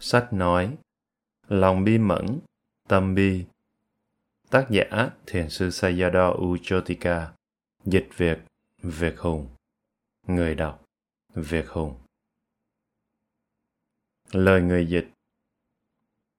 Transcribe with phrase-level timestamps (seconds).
[0.00, 0.76] Sách nói
[1.48, 2.38] Lòng bi mẫn,
[2.88, 3.44] tâm bi.
[4.50, 7.32] Tác giả Thiền sư Sayadaw Uchotika.
[7.84, 8.38] Dịch Việt
[8.82, 9.48] Việt Hùng.
[10.26, 10.84] Người đọc
[11.34, 11.94] Việt Hùng.
[14.32, 15.08] Lời người dịch.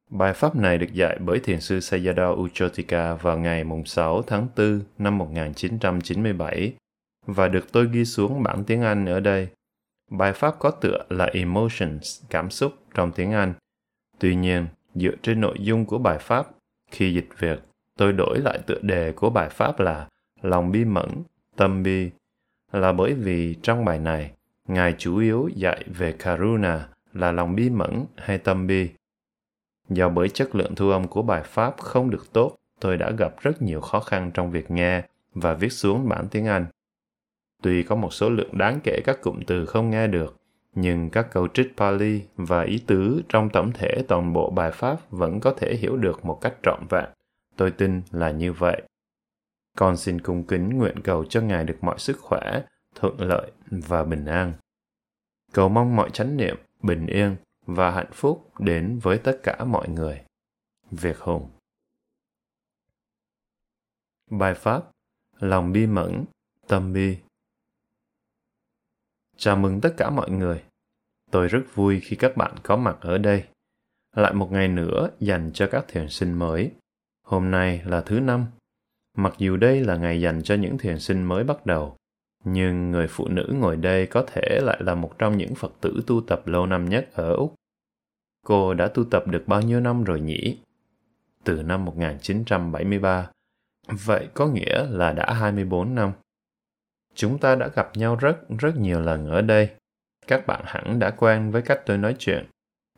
[0.10, 4.82] Bài pháp này được dạy bởi Thiền sư Sayadaw Uchotika vào ngày 6 tháng 4
[4.98, 6.74] năm 1997
[7.26, 9.50] và được tôi ghi xuống bản tiếng Anh ở đây.
[10.12, 13.54] Bài pháp có tựa là Emotions, cảm xúc trong tiếng Anh.
[14.20, 16.48] Tuy nhiên, dựa trên nội dung của bài pháp,
[16.92, 17.60] khi dịch việc
[17.98, 20.08] tôi đổi lại tựa đề của bài pháp là
[20.42, 21.10] Lòng bi mẫn,
[21.56, 22.10] tâm bi,
[22.72, 24.32] là bởi vì trong bài này,
[24.68, 28.90] Ngài chủ yếu dạy về Karuna là lòng bi mẫn hay tâm bi.
[29.90, 33.42] Do bởi chất lượng thu âm của bài pháp không được tốt, tôi đã gặp
[33.42, 35.04] rất nhiều khó khăn trong việc nghe
[35.34, 36.66] và viết xuống bản tiếng Anh.
[37.64, 40.38] Tuy có một số lượng đáng kể các cụm từ không nghe được,
[40.76, 45.12] nhưng các câu trích Pali và ý tứ trong tổng thể toàn bộ bài pháp
[45.12, 47.10] vẫn có thể hiểu được một cách trọn vẹn.
[47.56, 48.82] Tôi tin là như vậy.
[49.78, 52.64] Con xin cung kính nguyện cầu cho Ngài được mọi sức khỏe,
[52.96, 54.54] thuận lợi và bình an.
[55.54, 59.90] Cầu mong mọi chánh niệm, bình yên và hạnh phúc đến với tất cả mọi
[59.90, 60.22] người.
[60.92, 61.50] Việt Hùng
[64.32, 64.84] Bài Pháp
[65.40, 66.26] Lòng bi mẫn,
[66.68, 67.18] tâm bi
[69.40, 70.64] Chào mừng tất cả mọi người.
[71.32, 73.44] Tôi rất vui khi các bạn có mặt ở đây.
[74.16, 76.72] Lại một ngày nữa dành cho các thiền sinh mới.
[77.24, 78.46] Hôm nay là thứ năm.
[79.18, 81.98] Mặc dù đây là ngày dành cho những thiền sinh mới bắt đầu,
[82.44, 86.02] nhưng người phụ nữ ngồi đây có thể lại là một trong những Phật tử
[86.08, 87.54] tu tập lâu năm nhất ở Úc.
[88.46, 90.58] Cô đã tu tập được bao nhiêu năm rồi nhỉ?
[91.44, 93.30] Từ năm 1973.
[93.88, 96.12] Vậy có nghĩa là đã 24 năm.
[97.18, 99.70] Chúng ta đã gặp nhau rất, rất nhiều lần ở đây.
[100.28, 102.46] Các bạn hẳn đã quen với cách tôi nói chuyện.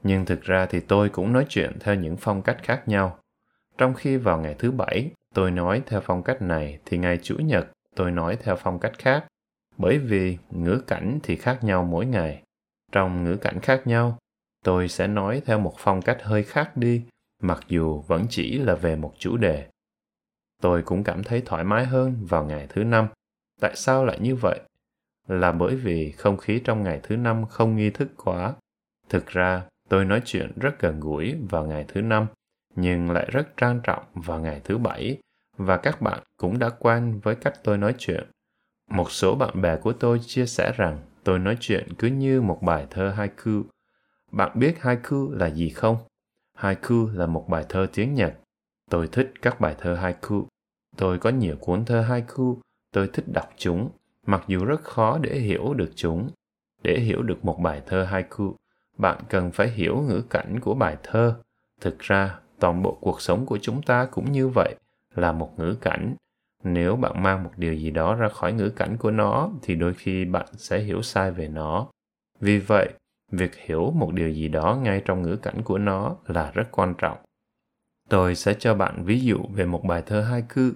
[0.04, 3.20] Nhưng thực ra thì tôi cũng nói chuyện theo những phong cách khác nhau.
[3.78, 7.36] Trong khi vào ngày thứ bảy, tôi nói theo phong cách này, thì ngày Chủ
[7.36, 9.26] nhật, tôi nói theo phong cách khác.
[9.78, 12.44] Bởi vì ngữ cảnh thì khác nhau mỗi ngày.
[12.92, 14.18] Trong ngữ cảnh khác nhau,
[14.66, 17.04] tôi sẽ nói theo một phong cách hơi khác đi,
[17.42, 19.68] mặc dù vẫn chỉ là về một chủ đề.
[20.62, 23.08] Tôi cũng cảm thấy thoải mái hơn vào ngày thứ năm
[23.60, 24.60] Tại sao lại như vậy?
[25.28, 28.54] Là bởi vì không khí trong ngày thứ năm không nghi thức quá.
[29.10, 32.28] Thực ra, tôi nói chuyện rất gần gũi vào ngày thứ năm,
[32.76, 35.18] nhưng lại rất trang trọng vào ngày thứ bảy,
[35.58, 38.32] và các bạn cũng đã quen với cách tôi nói chuyện.
[38.92, 42.60] Một số bạn bè của tôi chia sẻ rằng tôi nói chuyện cứ như một
[42.62, 43.64] bài thơ haiku.
[44.32, 45.98] Bạn biết haiku là gì không?
[46.58, 48.34] Haiku là một bài thơ tiếng Nhật.
[48.90, 50.48] Tôi thích các bài thơ haiku.
[50.98, 52.60] Tôi có nhiều cuốn thơ haiku
[52.92, 53.90] tôi thích đọc chúng,
[54.26, 56.30] mặc dù rất khó để hiểu được chúng.
[56.84, 58.56] Để hiểu được một bài thơ haiku,
[58.98, 61.36] bạn cần phải hiểu ngữ cảnh của bài thơ.
[61.82, 64.76] Thực ra, toàn bộ cuộc sống của chúng ta cũng như vậy,
[65.16, 66.16] là một ngữ cảnh.
[66.64, 69.94] Nếu bạn mang một điều gì đó ra khỏi ngữ cảnh của nó, thì đôi
[69.94, 71.88] khi bạn sẽ hiểu sai về nó.
[72.40, 72.90] Vì vậy,
[73.32, 76.94] việc hiểu một điều gì đó ngay trong ngữ cảnh của nó là rất quan
[76.98, 77.18] trọng.
[78.10, 80.70] Tôi sẽ cho bạn ví dụ về một bài thơ haiku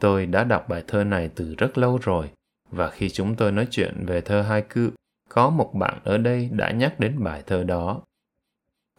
[0.00, 2.30] Tôi đã đọc bài thơ này từ rất lâu rồi,
[2.70, 4.90] và khi chúng tôi nói chuyện về thơ hai cự
[5.28, 8.00] có một bạn ở đây đã nhắc đến bài thơ đó.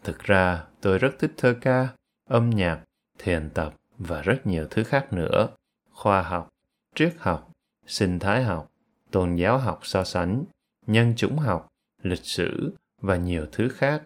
[0.04, 1.88] Thực ra, tôi rất thích thơ ca,
[2.28, 2.80] âm nhạc,
[3.18, 5.48] thiền tập và rất nhiều thứ khác nữa.
[5.92, 6.48] Khoa học,
[6.94, 7.50] triết học,
[7.86, 8.70] sinh thái học,
[9.10, 10.44] tôn giáo học so sánh,
[10.86, 11.68] nhân chủng học,
[12.02, 14.02] lịch sử và nhiều thứ khác.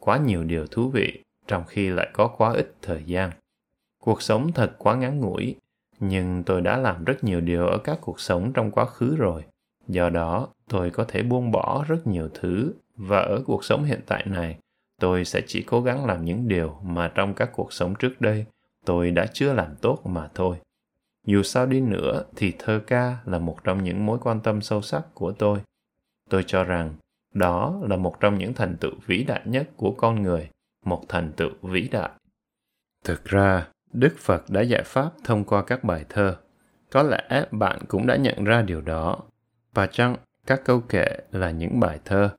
[0.00, 3.30] Quá nhiều điều thú vị, trong khi lại có quá ít thời gian.
[3.98, 5.56] Cuộc sống thật quá ngắn ngủi
[6.00, 9.44] nhưng tôi đã làm rất nhiều điều ở các cuộc sống trong quá khứ rồi.
[9.88, 12.72] Do đó, tôi có thể buông bỏ rất nhiều thứ.
[12.96, 14.58] Và ở cuộc sống hiện tại này,
[15.00, 18.46] tôi sẽ chỉ cố gắng làm những điều mà trong các cuộc sống trước đây,
[18.84, 20.56] tôi đã chưa làm tốt mà thôi.
[21.26, 24.82] Dù sao đi nữa thì thơ ca là một trong những mối quan tâm sâu
[24.82, 25.58] sắc của tôi.
[26.30, 26.94] Tôi cho rằng,
[27.34, 30.50] đó là một trong những thành tựu vĩ đại nhất của con người,
[30.84, 32.10] một thành tựu vĩ đại.
[33.04, 36.36] Thực ra Đức Phật đã dạy Pháp thông qua các bài thơ.
[36.90, 39.18] Có lẽ bạn cũng đã nhận ra điều đó.
[39.74, 42.30] Và chăng các câu kệ là những bài thơ,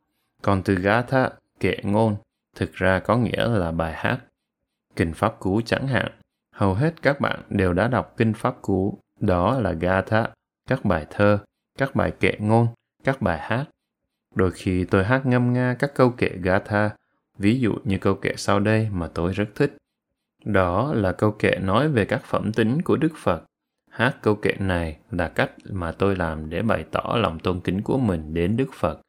[0.42, 1.30] còn từ Gatha,
[1.60, 2.16] kệ ngôn,
[2.56, 4.19] thực ra có nghĩa là bài hát.
[4.96, 6.12] Kinh Pháp Cú chẳng hạn,
[6.52, 10.28] hầu hết các bạn đều đã đọc Kinh Pháp Cú, đó là Gatha,
[10.69, 11.40] các bài thơ,
[11.78, 12.68] các bài kệ ngôn,
[13.04, 13.66] các bài hát.
[14.36, 16.90] Đôi khi tôi hát ngâm nga các câu kệ Gatha,
[17.38, 19.78] ví dụ như câu kệ sau đây mà tôi rất thích.
[20.46, 23.44] Đó là câu kệ nói về các phẩm tính của Đức Phật.
[23.92, 27.82] Hát câu kệ này là cách mà tôi làm để bày tỏ lòng tôn kính
[27.82, 29.02] của mình đến Đức Phật.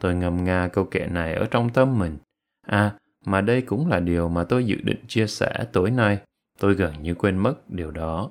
[0.00, 2.18] Tôi ngâm nga câu kệ này ở trong tâm mình.
[2.66, 2.94] À,
[3.24, 6.18] mà đây cũng là điều mà tôi dự định chia sẻ tối nay.
[6.58, 8.30] Tôi gần như quên mất điều đó.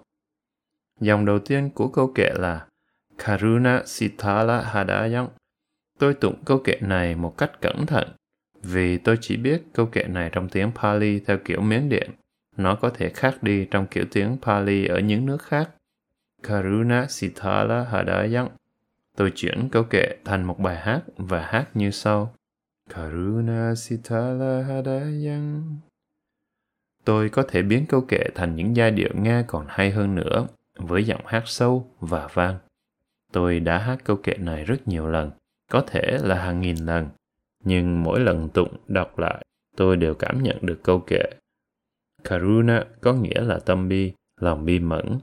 [1.00, 2.68] Dòng đầu tiên của câu kệ là
[3.18, 5.28] Karuna Sitala Hadayang.
[6.00, 8.08] Tôi tụng câu kệ này một cách cẩn thận
[8.64, 12.12] vì tôi chỉ biết câu kệ này trong tiếng Pali theo kiểu Miến Điện.
[12.62, 15.70] Nó có thể khác đi trong kiểu tiếng Pali ở những nước khác.
[16.44, 18.50] Karuna Sitala Hadayang.
[19.18, 22.36] Tôi chuyển câu kệ thành một bài hát và hát như sau.
[22.90, 25.78] Karuna Sitala Hadayang.
[27.06, 30.48] Tôi có thể biến câu kệ thành những giai điệu nghe còn hay hơn nữa,
[30.76, 32.58] với giọng hát sâu và vang.
[33.32, 35.32] Tôi đã hát câu kệ này rất nhiều lần,
[35.72, 37.10] có thể là hàng nghìn lần,
[37.64, 39.46] nhưng mỗi lần tụng đọc lại,
[39.78, 41.24] tôi đều cảm nhận được câu kệ.
[42.24, 45.20] Karuna có nghĩa là tâm bi, lòng bi mẫn.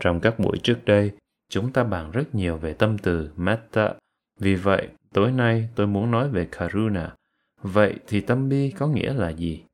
[0.00, 1.10] Trong các buổi trước đây,
[1.48, 3.94] chúng ta bàn rất nhiều về tâm từ metta.
[4.40, 7.14] Vì vậy, tối nay tôi muốn nói về Karuna.
[7.62, 9.64] Vậy thì tâm bi có nghĩa là gì?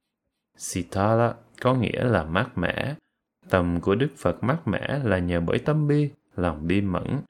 [0.56, 2.94] Sitala có nghĩa là mát mẻ.
[3.50, 7.20] Tầm của Đức Phật mát mẻ là nhờ bởi tâm bi, lòng bi mẫn.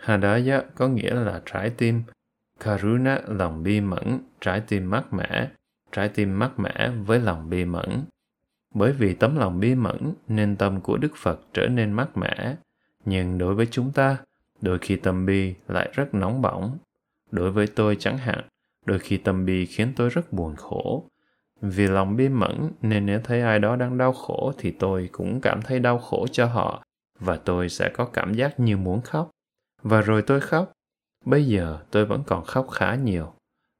[0.00, 2.02] Hadaya có nghĩa là trái tim.
[2.60, 5.50] Karuna lòng bi mẫn, trái tim mát mẻ.
[5.92, 8.02] Trái tim mát mẻ với lòng bi mẫn.
[8.78, 12.56] Bởi vì tấm lòng bi mẫn nên tâm của Đức Phật trở nên mát mẻ.
[13.04, 14.16] Nhưng đối với chúng ta,
[14.60, 16.78] đôi khi tâm bi lại rất nóng bỏng.
[17.30, 18.44] Đối với tôi chẳng hạn,
[18.86, 21.04] đôi khi tâm bi khiến tôi rất buồn khổ.
[21.60, 25.40] Vì lòng bi mẫn nên nếu thấy ai đó đang đau khổ thì tôi cũng
[25.40, 26.84] cảm thấy đau khổ cho họ
[27.20, 29.30] và tôi sẽ có cảm giác như muốn khóc.
[29.82, 30.72] Và rồi tôi khóc.
[31.24, 33.32] Bây giờ tôi vẫn còn khóc khá nhiều.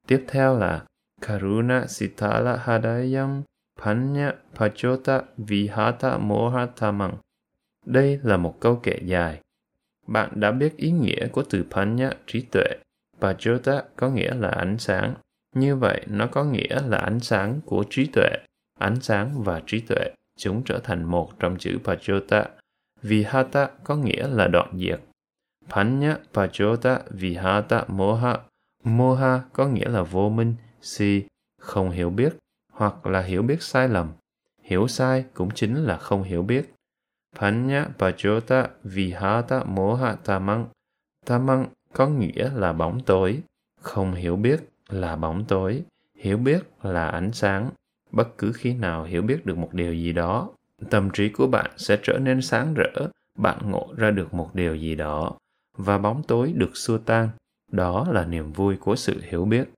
[0.07, 0.85] Tiếp theo là
[1.21, 3.43] Karuna Sitala Hadayam
[3.83, 7.17] Panya Pachota Vihata Mohatamang.
[7.87, 9.41] Đây là một câu kệ dài.
[10.07, 12.67] Bạn đã biết ý nghĩa của từ Panya trí tuệ.
[13.21, 15.15] Pachota có nghĩa là ánh sáng.
[15.55, 18.31] Như vậy, nó có nghĩa là ánh sáng của trí tuệ.
[18.79, 22.49] Ánh sáng và trí tuệ, chúng trở thành một trong chữ Pachota.
[23.03, 25.01] Vihata có nghĩa là đoạn diệt.
[25.69, 28.39] Panya Pachota Vihata Moha.
[28.85, 31.23] Moha có nghĩa là vô minh, si,
[31.61, 32.37] không hiểu biết,
[32.79, 34.13] hoặc là hiểu biết sai lầm.
[34.63, 36.75] Hiểu sai cũng chính là không hiểu biết.
[37.37, 40.67] Panya Pajota Vihata Moha Tamang.
[41.27, 43.41] Tamang có nghĩa là bóng tối,
[43.81, 45.83] không hiểu biết là bóng tối,
[46.15, 47.71] hiểu biết là ánh sáng.
[48.11, 50.51] Bất cứ khi nào hiểu biết được một điều gì đó,
[50.91, 54.77] tâm trí của bạn sẽ trở nên sáng rỡ, bạn ngộ ra được một điều
[54.77, 55.33] gì đó,
[55.77, 57.29] và bóng tối được xua tan.
[57.73, 59.69] Đó là niềm vui của sự hiểu biết.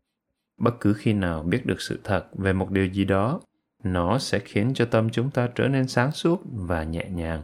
[0.60, 3.40] Bất cứ khi nào biết được sự thật về một điều gì đó,
[3.84, 7.42] nó sẽ khiến cho tâm chúng ta trở nên sáng suốt và nhẹ nhàng.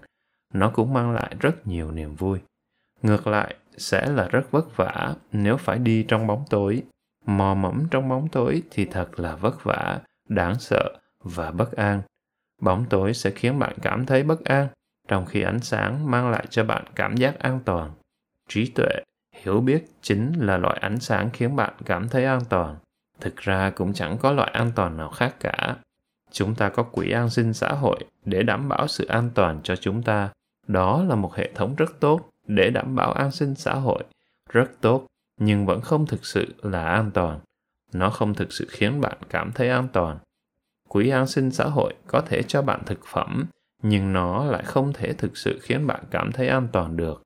[0.54, 2.38] Nó cũng mang lại rất nhiều niềm vui.
[3.02, 6.82] Ngược lại, sẽ là rất vất vả nếu phải đi trong bóng tối
[7.26, 12.02] mò mẫm trong bóng tối thì thật là vất vả đáng sợ và bất an
[12.62, 14.68] bóng tối sẽ khiến bạn cảm thấy bất an
[15.08, 17.90] trong khi ánh sáng mang lại cho bạn cảm giác an toàn
[18.48, 19.02] trí tuệ
[19.36, 22.76] hiểu biết chính là loại ánh sáng khiến bạn cảm thấy an toàn
[23.20, 25.76] thực ra cũng chẳng có loại an toàn nào khác cả.
[26.30, 29.76] Chúng ta có quỹ an sinh xã hội để đảm bảo sự an toàn cho
[29.76, 30.30] chúng ta.
[30.66, 34.04] Đó là một hệ thống rất tốt để đảm bảo an sinh xã hội.
[34.50, 35.06] Rất tốt,
[35.40, 37.40] nhưng vẫn không thực sự là an toàn.
[37.92, 40.18] Nó không thực sự khiến bạn cảm thấy an toàn.
[40.88, 43.46] Quỹ an sinh xã hội có thể cho bạn thực phẩm,
[43.82, 47.22] nhưng nó lại không thể thực sự khiến bạn cảm thấy an toàn được.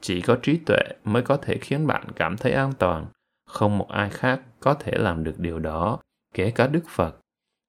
[0.00, 3.06] Chỉ có trí tuệ mới có thể khiến bạn cảm thấy an toàn
[3.54, 5.98] không một ai khác có thể làm được điều đó
[6.34, 7.16] kể cả đức phật.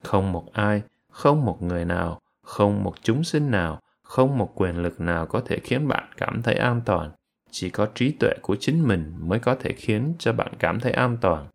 [0.03, 4.77] Không một ai không một người nào không một chúng sinh nào không một quyền
[4.77, 7.11] lực nào có thể khiến bạn cảm thấy an toàn.
[7.51, 10.91] Chỉ có trí tuệ của chính mình mới có thể khiến cho bạn cảm thấy
[10.91, 11.47] an toàn.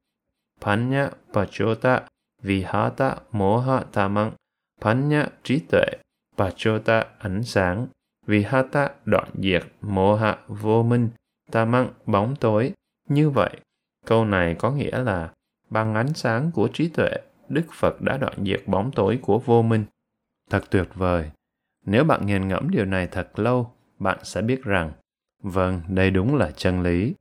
[0.61, 2.03] Panya Pachota
[2.43, 4.33] Vihata Moha Tamang.
[4.81, 5.87] Panya trí tuệ
[6.37, 7.87] Pachota ánh sáng.
[8.27, 11.09] Vihata đoạn diệt Moha vô minh.
[11.51, 12.73] Tamang bóng tối.
[13.09, 13.51] Như vậy,
[14.07, 15.31] câu này có nghĩa là
[15.71, 17.11] bằng ánh sáng của trí tuệ,
[17.49, 19.85] Đức Phật đã đoạn diệt bóng tối của vô minh.
[20.51, 21.31] Thật tuyệt vời.
[21.87, 24.93] Nếu bạn nghiền ngẫm điều này thật lâu, bạn sẽ biết rằng
[25.43, 27.15] Vâng, đây đúng là chân lý.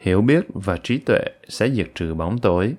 [0.00, 2.74] Hiểu biết và trí tuệ sẽ diệt trừ bóng tối.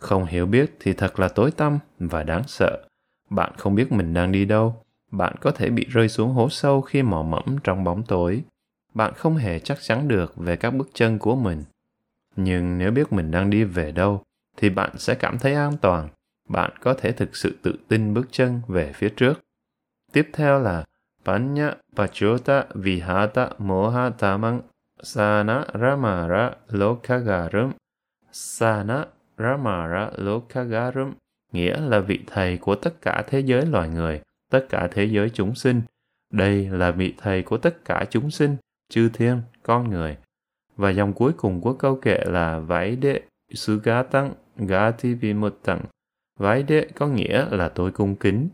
[0.00, 2.88] Không hiểu biết thì thật là tối tăm và đáng sợ.
[3.30, 4.82] Bạn không biết mình đang đi đâu.
[5.10, 8.42] Bạn có thể bị rơi xuống hố sâu khi mò mẫm trong bóng tối.
[8.94, 11.64] Bạn không hề chắc chắn được về các bước chân của mình.
[12.36, 14.22] Nhưng nếu biết mình đang đi về đâu,
[14.56, 16.08] thì bạn sẽ cảm thấy an toàn.
[16.48, 19.40] Bạn có thể thực sự tự tin bước chân về phía trước.
[20.12, 20.84] Tiếp theo là
[21.24, 24.60] Panya Pachota Vihata Moha Tamang
[25.02, 27.72] Sana Ramara Lokagarum
[28.32, 29.04] Sana
[29.38, 31.12] Ramara Lokagarum
[31.52, 35.30] nghĩa là vị thầy của tất cả thế giới loài người, tất cả thế giới
[35.30, 35.82] chúng sinh.
[36.32, 38.56] Đây là vị thầy của tất cả chúng sinh,
[38.88, 40.16] chư thiên, con người.
[40.76, 43.20] Và dòng cuối cùng của câu kệ là vải đệ
[43.54, 45.14] Sugatang Gati
[45.62, 45.80] tăng.
[46.38, 48.48] Vải đệ có nghĩa là tôi cung kính.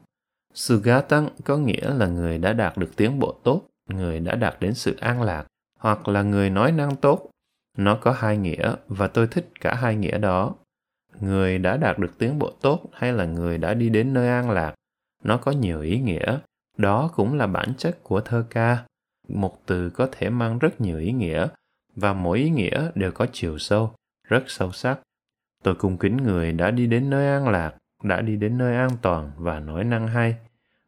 [0.54, 4.74] Sugatang có nghĩa là người đã đạt được tiến bộ tốt, người đã đạt đến
[4.74, 5.46] sự an lạc,
[5.78, 7.30] hoặc là người nói năng tốt.
[7.78, 10.54] Nó có hai nghĩa và tôi thích cả hai nghĩa đó.
[11.20, 14.50] Người đã đạt được tiến bộ tốt hay là người đã đi đến nơi an
[14.50, 14.74] lạc,
[15.24, 16.38] nó có nhiều ý nghĩa.
[16.76, 18.84] Đó cũng là bản chất của thơ ca.
[19.28, 21.48] Một từ có thể mang rất nhiều ý nghĩa
[21.96, 23.94] và mỗi ý nghĩa đều có chiều sâu,
[24.28, 25.00] rất sâu sắc.
[25.62, 28.90] Tôi cung kính người đã đi đến nơi an lạc, đã đi đến nơi an
[29.02, 30.36] toàn và nói năng hay.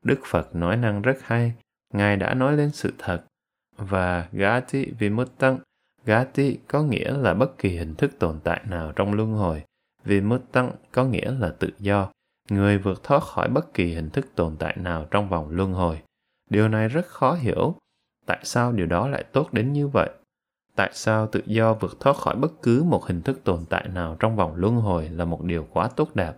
[0.03, 1.55] Đức Phật nói năng rất hay,
[1.93, 3.25] Ngài đã nói lên sự thật.
[3.77, 5.59] Và Gati Vimuttang,
[6.05, 9.63] Gati có nghĩa là bất kỳ hình thức tồn tại nào trong luân hồi.
[10.05, 12.11] Vimuttang có nghĩa là tự do.
[12.51, 16.03] Người vượt thoát khỏi bất kỳ hình thức tồn tại nào trong vòng luân hồi.
[16.51, 17.77] Điều này rất khó hiểu.
[18.27, 20.11] Tại sao điều đó lại tốt đến như vậy?
[20.77, 24.17] Tại sao tự do vượt thoát khỏi bất cứ một hình thức tồn tại nào
[24.21, 26.35] trong vòng luân hồi là một điều quá tốt đẹp?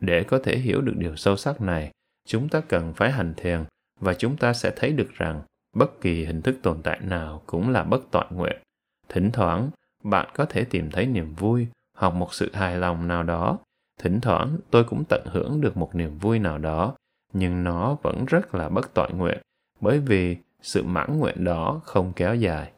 [0.00, 1.90] Để có thể hiểu được điều sâu sắc này,
[2.26, 3.64] chúng ta cần phải hành thiền
[4.00, 5.42] và chúng ta sẽ thấy được rằng
[5.76, 8.62] bất kỳ hình thức tồn tại nào cũng là bất toại nguyện.
[9.08, 9.70] Thỉnh thoảng,
[10.04, 11.66] bạn có thể tìm thấy niềm vui
[11.96, 13.58] hoặc một sự hài lòng nào đó.
[14.00, 16.94] Thỉnh thoảng, tôi cũng tận hưởng được một niềm vui nào đó,
[17.32, 19.38] nhưng nó vẫn rất là bất toại nguyện,
[19.80, 22.72] bởi vì sự mãn nguyện đó không kéo dài.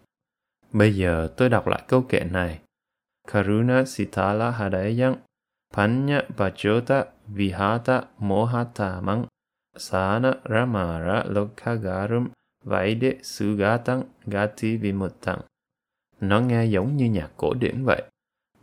[0.73, 2.59] Bây giờ tôi đọc lại câu kệ này.
[3.29, 5.17] Karuna Sitala Hadayang
[5.75, 9.27] Panya Vajota Vihata Mohatamang
[9.77, 12.29] Sana Ramara Lokagarum
[12.65, 15.41] Vaide Sugatang Gati vimuttang
[16.21, 18.03] Nó nghe giống như nhạc cổ điển vậy.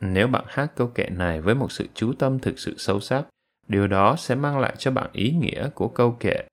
[0.02, 3.24] Nếu bạn hát câu kệ này với một sự chú tâm thực sự sâu sắc,
[3.68, 6.44] điều đó sẽ mang lại cho bạn ý nghĩa của câu kệ.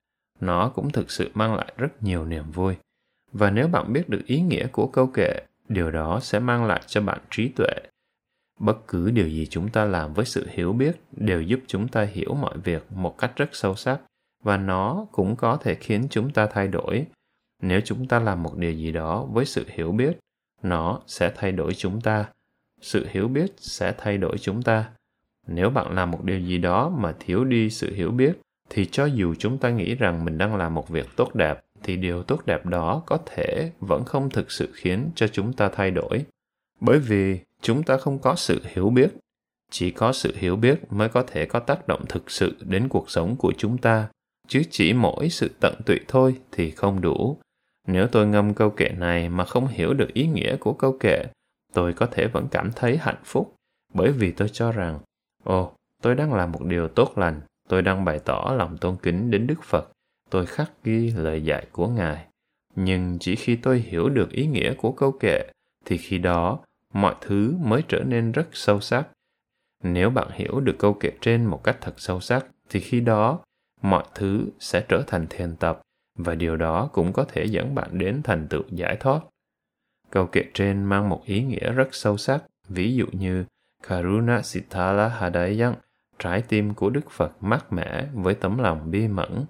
[0.40, 2.76] Nó cũng thực sự mang lại rất nhiều niềm vui.
[3.32, 6.80] Và nếu bạn biết được ý nghĩa của câu kệ, điều đó sẽ mang lại
[6.86, 7.72] cho bạn trí tuệ.
[8.60, 12.02] Bất cứ điều gì chúng ta làm với sự hiểu biết đều giúp chúng ta
[12.02, 14.00] hiểu mọi việc một cách rất sâu sắc
[14.42, 17.06] và nó cũng có thể khiến chúng ta thay đổi.
[17.62, 20.18] Nếu chúng ta làm một điều gì đó với sự hiểu biết,
[20.62, 22.24] nó sẽ thay đổi chúng ta.
[22.80, 24.90] Sự hiểu biết sẽ thay đổi chúng ta.
[25.46, 28.40] Nếu bạn làm một điều gì đó mà thiếu đi sự hiểu biết,
[28.70, 31.96] thì cho dù chúng ta nghĩ rằng mình đang làm một việc tốt đẹp, thì
[31.96, 35.90] điều tốt đẹp đó có thể vẫn không thực sự khiến cho chúng ta thay
[35.90, 36.24] đổi.
[36.80, 39.10] Bởi vì chúng ta không có sự hiểu biết.
[39.70, 43.10] Chỉ có sự hiểu biết mới có thể có tác động thực sự đến cuộc
[43.10, 44.08] sống của chúng ta
[44.48, 47.38] chứ chỉ mỗi sự tận tụy thôi thì không đủ.
[47.86, 51.24] Nếu tôi ngâm câu kệ này mà không hiểu được ý nghĩa của câu kệ,
[51.72, 53.54] tôi có thể vẫn cảm thấy hạnh phúc,
[53.94, 54.98] bởi vì tôi cho rằng,
[55.44, 59.30] ồ, tôi đang làm một điều tốt lành, tôi đang bày tỏ lòng tôn kính
[59.30, 59.92] đến Đức Phật,
[60.30, 62.26] tôi khắc ghi lời dạy của Ngài.
[62.74, 65.50] Nhưng chỉ khi tôi hiểu được ý nghĩa của câu kệ,
[65.84, 66.58] thì khi đó
[66.92, 69.08] mọi thứ mới trở nên rất sâu sắc.
[69.82, 73.40] Nếu bạn hiểu được câu kệ trên một cách thật sâu sắc, thì khi đó
[73.82, 75.80] mọi thứ sẽ trở thành thiền tập
[76.18, 79.20] và điều đó cũng có thể dẫn bạn đến thành tựu giải thoát.
[80.10, 83.44] Câu kệ trên mang một ý nghĩa rất sâu sắc, ví dụ như
[83.82, 85.74] Karuna Sitala Hadayang,
[86.18, 89.44] trái tim của Đức Phật mát mẻ với tấm lòng bi mẫn.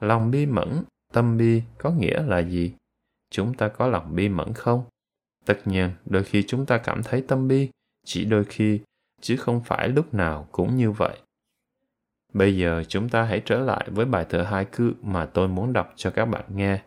[0.00, 2.74] Lòng bi mẫn, tâm bi có nghĩa là gì?
[3.30, 4.84] Chúng ta có lòng bi mẫn không?
[5.44, 7.70] Tất nhiên, đôi khi chúng ta cảm thấy tâm bi,
[8.04, 8.80] chỉ đôi khi,
[9.20, 11.18] chứ không phải lúc nào cũng như vậy.
[12.32, 15.72] Bây giờ chúng ta hãy trở lại với bài thơ hai cư mà tôi muốn
[15.72, 16.82] đọc cho các bạn nghe.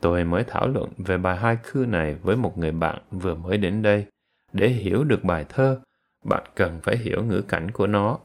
[0.00, 3.58] Tôi mới thảo luận về bài hai cư này với một người bạn vừa mới
[3.58, 4.06] đến đây.
[4.52, 5.80] Để hiểu được bài thơ,
[6.24, 8.18] bạn cần phải hiểu ngữ cảnh của nó.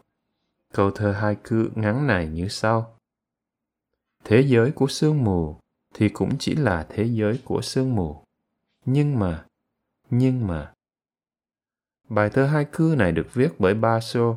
[0.73, 2.94] Câu thơ hai cư ngắn này như sau.
[4.25, 5.55] Thế giới của sương mù
[5.93, 8.23] thì cũng chỉ là thế giới của sương mù.
[8.85, 9.45] Nhưng mà,
[10.09, 10.73] nhưng mà.
[12.09, 14.35] Bài thơ hai cư này được viết bởi ba Basho.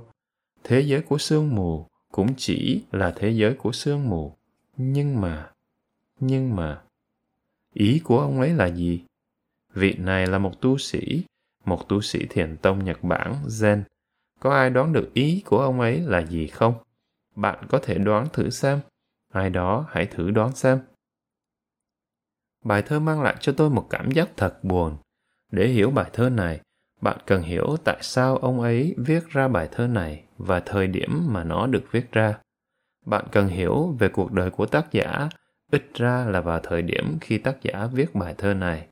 [0.64, 4.36] Thế giới của sương mù cũng chỉ là thế giới của sương mù
[4.76, 5.50] nhưng mà
[6.20, 6.82] nhưng mà
[7.74, 9.04] ý của ông ấy là gì
[9.74, 11.24] vị này là một tu sĩ
[11.64, 13.82] một tu sĩ thiền tông nhật bản zen
[14.40, 16.74] có ai đoán được ý của ông ấy là gì không
[17.34, 18.80] bạn có thể đoán thử xem
[19.38, 20.80] ai đó hãy thử đoán xem.
[22.64, 24.96] Bài thơ mang lại cho tôi một cảm giác thật buồn.
[25.52, 26.60] Để hiểu bài thơ này
[27.00, 31.26] bạn cần hiểu tại sao ông ấy viết ra bài thơ này và thời điểm
[31.28, 32.38] mà nó được viết ra.
[33.06, 35.28] Bạn cần hiểu về cuộc đời của tác giả
[35.72, 38.88] ít ra là vào thời điểm khi tác giả viết bài thơ này.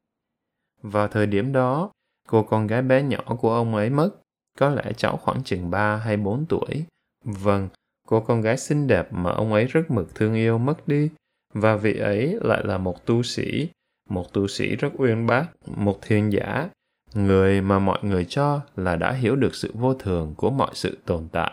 [0.82, 1.90] Vào thời điểm đó
[2.28, 4.10] cô con gái bé nhỏ của ông ấy mất
[4.58, 6.84] có lẽ cháu khoảng chừng 3 hay 4 tuổi.
[7.24, 7.68] Vâng,
[8.06, 11.08] cô con gái xinh đẹp mà ông ấy rất mực thương yêu mất đi,
[11.54, 13.68] và vị ấy lại là một tu sĩ,
[14.08, 15.46] một tu sĩ rất uyên bác,
[15.76, 16.68] một thiên giả,
[17.14, 20.98] người mà mọi người cho là đã hiểu được sự vô thường của mọi sự
[21.04, 21.52] tồn tại.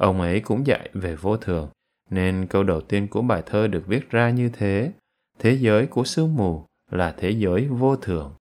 [0.00, 1.68] Ông ấy cũng dạy về vô thường,
[2.10, 4.92] nên câu đầu tiên của bài thơ được viết ra như thế.
[5.38, 8.34] Thế giới của sương mù là thế giới vô thường.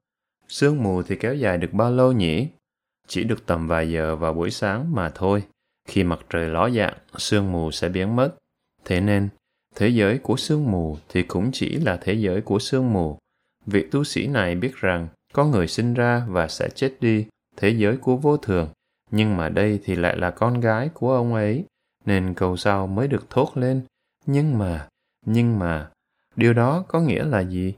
[0.48, 2.48] Sương mù thì kéo dài được bao lâu nhỉ?
[3.08, 5.44] Chỉ được tầm vài giờ vào buổi sáng mà thôi.
[5.88, 8.36] Khi mặt trời ló dạng, sương mù sẽ biến mất.
[8.86, 9.30] Thế nên,
[9.76, 13.18] thế giới của sương mù thì cũng chỉ là thế giới của sương mù.
[13.66, 17.26] Vị tu sĩ này biết rằng có người sinh ra và sẽ chết đi,
[17.58, 18.70] thế giới của vô thường.
[19.12, 21.66] Nhưng mà đây thì lại là con gái của ông ấy,
[22.06, 23.82] nên câu sau mới được thốt lên.
[24.26, 24.88] Nhưng mà,
[25.26, 25.90] nhưng mà,
[26.36, 27.74] điều đó có nghĩa là gì?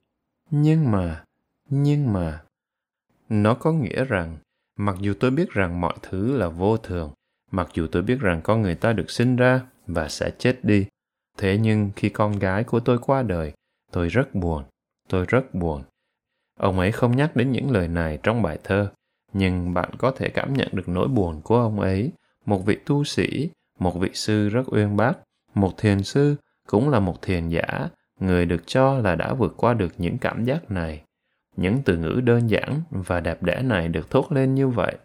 [0.51, 1.23] Nhưng mà,
[1.69, 2.43] nhưng mà.
[3.29, 4.37] Nó có nghĩa rằng,
[4.75, 7.11] mặc dù tôi biết rằng mọi thứ là vô thường,
[7.53, 10.85] mặc dù tôi biết rằng con người ta được sinh ra và sẽ chết đi,
[11.37, 13.53] thế nhưng khi con gái của tôi qua đời,
[13.91, 14.63] tôi rất buồn,
[15.09, 15.83] tôi rất buồn.
[16.59, 18.91] Ông ấy không nhắc đến những lời này trong bài thơ,
[19.33, 22.11] nhưng bạn có thể cảm nhận được nỗi buồn của ông ấy,
[22.45, 25.13] một vị tu sĩ, một vị sư rất uyên bác,
[25.53, 26.35] một thiền sư,
[26.67, 30.45] cũng là một thiền giả, người được cho là đã vượt qua được những cảm
[30.45, 31.03] giác này.
[31.55, 34.97] Những từ ngữ đơn giản và đẹp đẽ này được thốt lên như vậy.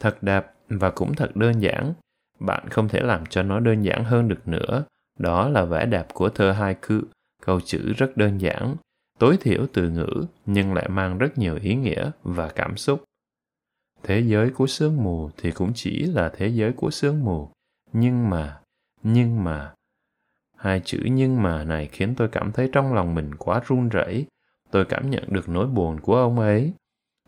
[0.00, 1.94] Thật đẹp và cũng thật đơn giản.
[2.38, 4.84] Bạn không thể làm cho nó đơn giản hơn được nữa.
[5.18, 7.02] Đó là vẻ đẹp của thơ hai cự,
[7.42, 8.76] câu chữ rất đơn giản,
[9.18, 13.04] tối thiểu từ ngữ nhưng lại mang rất nhiều ý nghĩa và cảm xúc.
[14.02, 17.50] Thế giới của sương mù thì cũng chỉ là thế giới của sương mù,
[17.92, 18.60] nhưng mà,
[19.02, 19.74] nhưng mà.
[20.56, 24.26] Hai chữ nhưng mà này khiến tôi cảm thấy trong lòng mình quá run rẩy.
[24.70, 26.72] Tôi cảm nhận được nỗi buồn của ông ấy.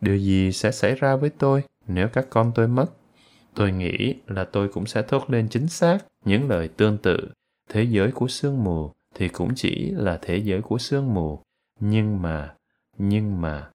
[0.01, 2.87] Điều gì sẽ xảy ra với tôi nếu các con tôi mất?
[3.55, 7.29] Tôi nghĩ là tôi cũng sẽ thốt lên chính xác những lời tương tự.
[7.69, 11.41] Thế giới của sương mù thì cũng chỉ là thế giới của sương mù.
[11.81, 12.55] Nhưng mà,
[12.99, 13.71] nhưng mà,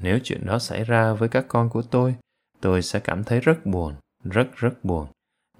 [0.00, 2.14] nếu chuyện đó xảy ra với các con của tôi,
[2.60, 5.06] tôi sẽ cảm thấy rất buồn, rất rất buồn.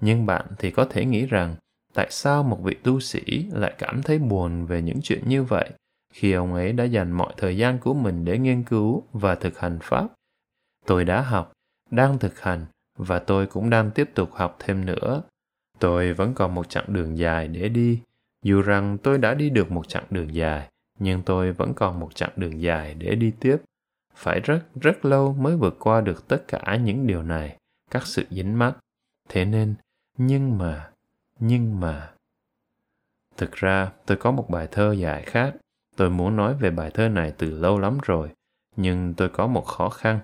[0.01, 1.55] Nhưng bạn thì có thể nghĩ rằng,
[1.93, 5.69] tại sao một vị tu sĩ lại cảm thấy buồn về những chuyện như vậy
[6.13, 9.59] khi ông ấy đã dành mọi thời gian của mình để nghiên cứu và thực
[9.59, 10.07] hành pháp?
[10.85, 11.51] Tôi đã học,
[11.91, 12.65] đang thực hành
[12.99, 15.21] và tôi cũng đang tiếp tục học thêm nữa.
[15.79, 18.01] Tôi vẫn còn một chặng đường dài để đi,
[18.43, 22.15] dù rằng tôi đã đi được một chặng đường dài, nhưng tôi vẫn còn một
[22.15, 23.57] chặng đường dài để đi tiếp.
[24.15, 27.57] Phải rất rất lâu mới vượt qua được tất cả những điều này
[27.91, 28.77] các sự dính mắc.
[29.29, 29.75] Thế nên
[30.17, 30.89] nhưng mà
[31.39, 32.11] nhưng mà.
[33.37, 35.55] Thực ra tôi có một bài thơ dài khác.
[35.95, 38.29] Tôi muốn nói về bài thơ này từ lâu lắm rồi
[38.75, 40.19] nhưng tôi có một khó khăn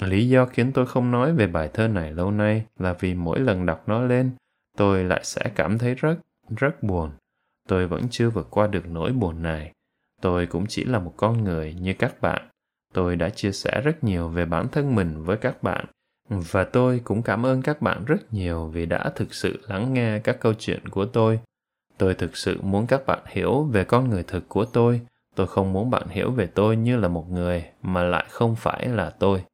[0.00, 3.40] lý do khiến tôi không nói về bài thơ này lâu nay là vì mỗi
[3.40, 4.30] lần đọc nó lên,
[4.76, 6.16] tôi lại sẽ cảm thấy rất
[6.56, 7.10] rất buồn.
[7.68, 9.72] Tôi vẫn chưa vượt qua được nỗi buồn này.
[10.20, 12.48] Tôi cũng chỉ là một con người như các bạn.
[12.94, 15.84] Tôi đã chia sẻ rất nhiều về bản thân mình với các bạn,
[16.28, 20.18] và tôi cũng cảm ơn các bạn rất nhiều vì đã thực sự lắng nghe
[20.18, 21.40] các câu chuyện của tôi.
[21.98, 25.00] Tôi thực sự muốn các bạn hiểu về con người thực của tôi.
[25.34, 28.88] Tôi không muốn bạn hiểu về tôi như là một người mà lại không phải
[28.88, 29.44] là tôi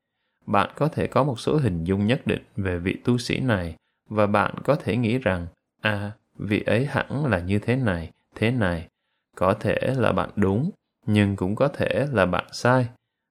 [0.46, 3.76] bạn có thể có một số hình dung nhất định về vị tu sĩ này
[4.08, 5.46] và bạn có thể nghĩ rằng
[5.80, 8.88] à vị ấy hẳn là như thế này thế này
[9.36, 10.70] có thể là bạn đúng
[11.06, 12.88] nhưng cũng có thể là bạn sai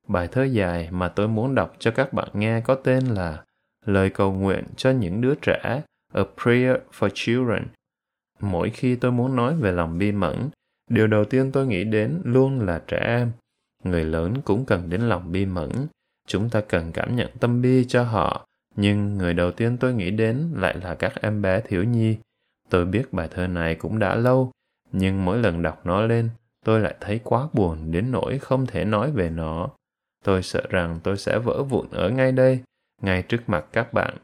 [0.08, 3.44] Bài thơ dài mà tôi muốn đọc cho các bạn nghe có tên là
[3.86, 5.82] Lời cầu nguyện cho những đứa trẻ,
[6.14, 7.64] A Prayer for Children.
[8.40, 10.50] Mỗi khi tôi muốn nói về lòng bi mẫn,
[10.90, 13.32] điều đầu tiên tôi nghĩ đến luôn là trẻ em.
[13.84, 15.72] Người lớn cũng cần đến lòng bi mẫn.
[16.28, 20.12] Chúng ta cần cảm nhận tâm bi cho họ, nhưng người đầu tiên tôi nghĩ
[20.12, 22.18] đến lại là các em bé thiếu nhi.
[22.70, 24.52] Tôi biết bài thơ này cũng đã lâu,
[24.92, 26.30] nhưng mỗi lần đọc nó lên,
[26.66, 29.70] tôi lại thấy quá buồn đến nỗi không thể nói về nó.
[30.24, 32.60] Tôi sợ rằng tôi sẽ vỡ vụn ở ngay đây,
[33.02, 34.18] ngay trước mặt các bạn.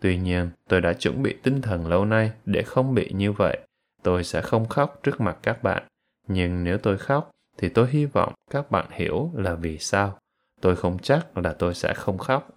[0.00, 3.58] Tuy nhiên, tôi đã chuẩn bị tinh thần lâu nay để không bị như vậy.
[4.02, 5.82] Tôi sẽ không khóc trước mặt các bạn.
[6.28, 10.18] Nhưng nếu tôi khóc, thì tôi hy vọng các bạn hiểu là vì sao.
[10.66, 12.48] Tôi không chắc là tôi sẽ không khóc.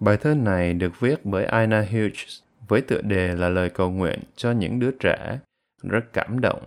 [0.00, 4.20] Bài thơ này được viết bởi Ina Hughes với tựa đề là lời cầu nguyện
[4.36, 5.38] cho những đứa trẻ.
[5.82, 6.62] Rất cảm động.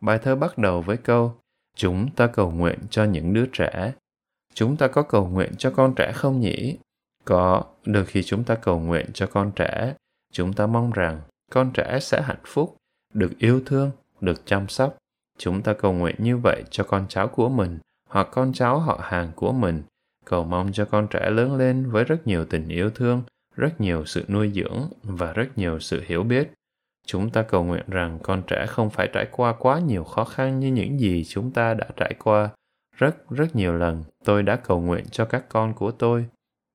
[0.00, 1.36] Bài thơ bắt đầu với câu,
[1.76, 3.92] Chúng ta cầu nguyện cho những đứa trẻ
[4.54, 6.76] chúng ta có cầu nguyện cho con trẻ không nhỉ
[7.24, 9.94] có, đôi khi chúng ta cầu nguyện cho con trẻ,
[10.32, 12.76] chúng ta mong rằng con trẻ sẽ hạnh phúc,
[13.14, 14.96] được yêu thương, được chăm sóc
[15.38, 19.00] chúng ta cầu nguyện như vậy cho con cháu của mình hoặc con cháu họ
[19.02, 19.82] hàng của mình
[20.24, 23.22] cầu mong cho con trẻ lớn lên với rất nhiều tình yêu thương
[23.56, 26.52] rất nhiều sự nuôi dưỡng và rất nhiều sự hiểu biết.
[27.06, 30.60] Chúng ta cầu nguyện rằng con trẻ không phải trải qua quá nhiều khó khăn
[30.60, 32.48] như những gì chúng ta đã trải qua.
[32.96, 36.26] Rất, rất nhiều lần tôi đã cầu nguyện cho các con của tôi.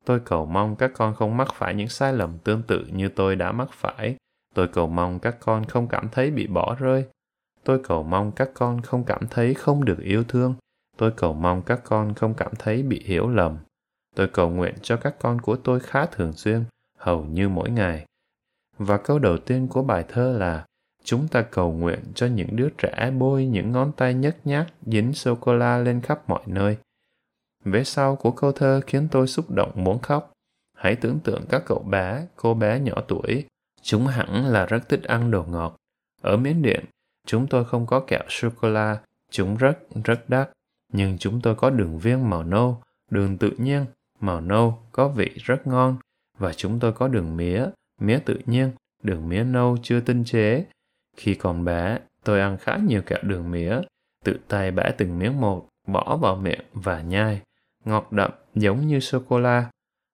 [0.05, 3.35] Tôi cầu mong các con không mắc phải những sai lầm tương tự như tôi
[3.35, 4.15] đã mắc phải.
[4.55, 7.05] Tôi cầu mong các con không cảm thấy bị bỏ rơi.
[7.63, 10.55] Tôi cầu mong các con không cảm thấy không được yêu thương.
[10.97, 13.57] Tôi cầu mong các con không cảm thấy bị hiểu lầm.
[14.15, 16.63] Tôi cầu nguyện cho các con của tôi khá thường xuyên,
[16.97, 18.05] hầu như mỗi ngày.
[18.77, 20.65] Và câu đầu tiên của bài thơ là
[21.07, 25.13] Chúng ta cầu nguyện cho những đứa trẻ bôi những ngón tay nhấc nhác dính
[25.13, 26.77] sô-cô-la lên khắp mọi nơi.
[27.65, 30.31] Vế sau của câu thơ khiến tôi xúc động muốn khóc.
[30.77, 33.45] Hãy tưởng tượng các cậu bé, cô bé nhỏ tuổi.
[33.81, 35.75] Chúng hẳn là rất thích ăn đồ ngọt.
[36.21, 36.85] Ở Miến Điện,
[37.27, 38.97] chúng tôi không có kẹo sô-cô-la.
[39.31, 40.49] Chúng rất, rất đắt.
[40.93, 43.85] Nhưng chúng tôi có đường viên màu nâu, đường tự nhiên,
[44.19, 45.97] màu nâu, có vị rất ngon.
[46.37, 47.65] Và chúng tôi có đường mía,
[48.01, 48.71] mía tự nhiên,
[49.03, 50.65] đường mía nâu chưa tinh chế.
[51.17, 53.81] Khi còn bé, tôi ăn khá nhiều kẹo đường mía,
[54.23, 57.41] tự tay bẻ từng miếng một, bỏ vào miệng và nhai,
[57.85, 59.71] ngọt đậm giống như sô-cô-la.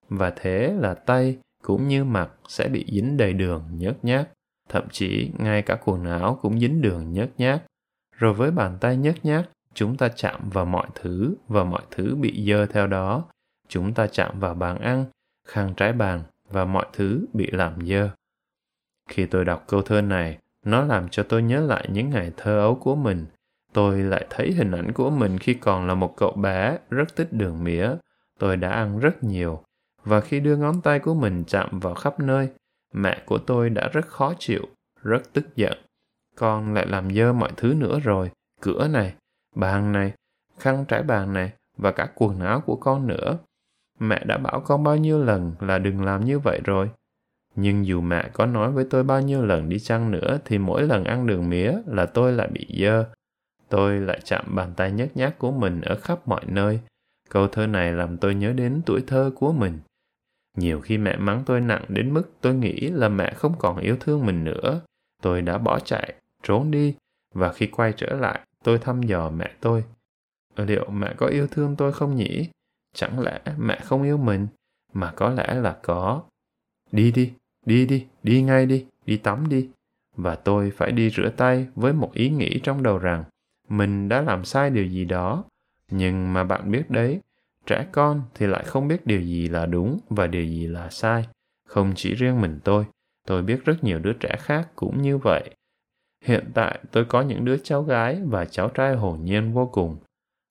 [0.08, 4.28] Và thế là tay cũng như mặt sẽ bị dính đầy đường nhớt nhát,
[4.68, 7.62] thậm chí ngay cả quần áo cũng dính đường nhớt nhát.
[8.16, 12.16] Rồi với bàn tay nhớt nhát, chúng ta chạm vào mọi thứ và mọi thứ
[12.16, 13.24] bị dơ theo đó.
[13.68, 15.04] Chúng ta chạm vào bàn ăn,
[15.48, 18.10] khăn trái bàn và mọi thứ bị làm dơ.
[19.08, 22.58] Khi tôi đọc câu thơ này, nó làm cho tôi nhớ lại những ngày thơ
[22.58, 23.26] ấu của mình.
[23.72, 27.28] Tôi lại thấy hình ảnh của mình khi còn là một cậu bé rất thích
[27.32, 27.90] đường mía.
[28.38, 29.62] Tôi đã ăn rất nhiều.
[30.04, 32.48] Và khi đưa ngón tay của mình chạm vào khắp nơi,
[32.94, 34.62] mẹ của tôi đã rất khó chịu,
[35.02, 35.78] rất tức giận.
[36.36, 39.14] Con lại làm dơ mọi thứ nữa rồi, cửa này,
[39.54, 40.12] bàn này,
[40.58, 43.38] khăn trải bàn này và cả quần áo của con nữa.
[44.00, 46.90] Mẹ đã bảo con bao nhiêu lần là đừng làm như vậy rồi.
[47.56, 50.82] Nhưng dù mẹ có nói với tôi bao nhiêu lần đi chăng nữa thì mỗi
[50.82, 53.04] lần ăn đường mía là tôi lại bị dơ.
[53.68, 56.80] Tôi lại chạm bàn tay nhếch nhác của mình ở khắp mọi nơi.
[57.30, 59.78] Câu thơ này làm tôi nhớ đến tuổi thơ của mình.
[60.56, 63.96] Nhiều khi mẹ mắng tôi nặng đến mức tôi nghĩ là mẹ không còn yêu
[64.00, 64.80] thương mình nữa.
[65.22, 66.94] Tôi đã bỏ chạy, trốn đi
[67.34, 69.84] và khi quay trở lại tôi thăm dò mẹ tôi.
[70.56, 72.48] Liệu mẹ có yêu thương tôi không nhỉ?
[72.94, 74.46] Chẳng lẽ mẹ không yêu mình?
[74.92, 76.22] Mà có lẽ là có.
[76.92, 77.32] Đi đi,
[77.66, 79.68] đi đi, đi ngay đi, đi tắm đi.
[80.16, 83.24] Và tôi phải đi rửa tay với một ý nghĩ trong đầu rằng
[83.68, 85.44] mình đã làm sai điều gì đó.
[85.90, 87.20] Nhưng mà bạn biết đấy,
[87.66, 91.26] trẻ con thì lại không biết điều gì là đúng và điều gì là sai.
[91.68, 92.84] Không chỉ riêng mình tôi,
[93.26, 95.50] tôi biết rất nhiều đứa trẻ khác cũng như vậy.
[96.24, 99.96] Hiện tại tôi có những đứa cháu gái và cháu trai hồn nhiên vô cùng.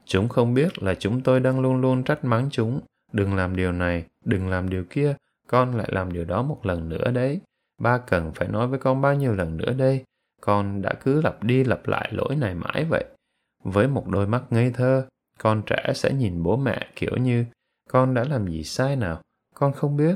[0.06, 2.80] Chúng không biết là chúng tôi đang luôn luôn trách mắng chúng.
[3.12, 5.16] Đừng làm điều này, đừng làm điều kia,
[5.48, 7.40] con lại làm điều đó một lần nữa đấy.
[7.82, 10.04] Ba cần phải nói với con bao nhiêu lần nữa đây?
[10.42, 13.06] Con đã cứ lặp đi lặp lại lỗi này mãi vậy.
[13.64, 15.08] Với một đôi mắt ngây thơ,
[15.40, 17.46] con trẻ sẽ nhìn bố mẹ kiểu như
[17.90, 19.22] con đã làm gì sai nào,
[19.56, 20.16] con không biết.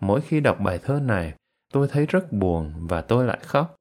[0.00, 1.34] Mỗi khi đọc bài thơ này,
[1.72, 3.76] tôi thấy rất buồn và tôi lại khóc.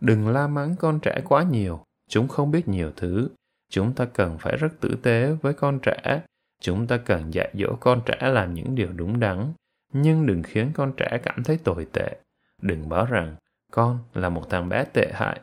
[0.00, 3.28] Đừng la mắng con trẻ quá nhiều, chúng không biết nhiều thứ.
[3.70, 6.22] Chúng ta cần phải rất tử tế với con trẻ.
[6.60, 9.52] Chúng ta cần dạy dỗ con trẻ làm những điều đúng đắn,
[9.92, 12.16] nhưng đừng khiến con trẻ cảm thấy tồi tệ.
[12.62, 13.36] Đừng bảo rằng
[13.72, 15.40] con là một thằng bé tệ hại.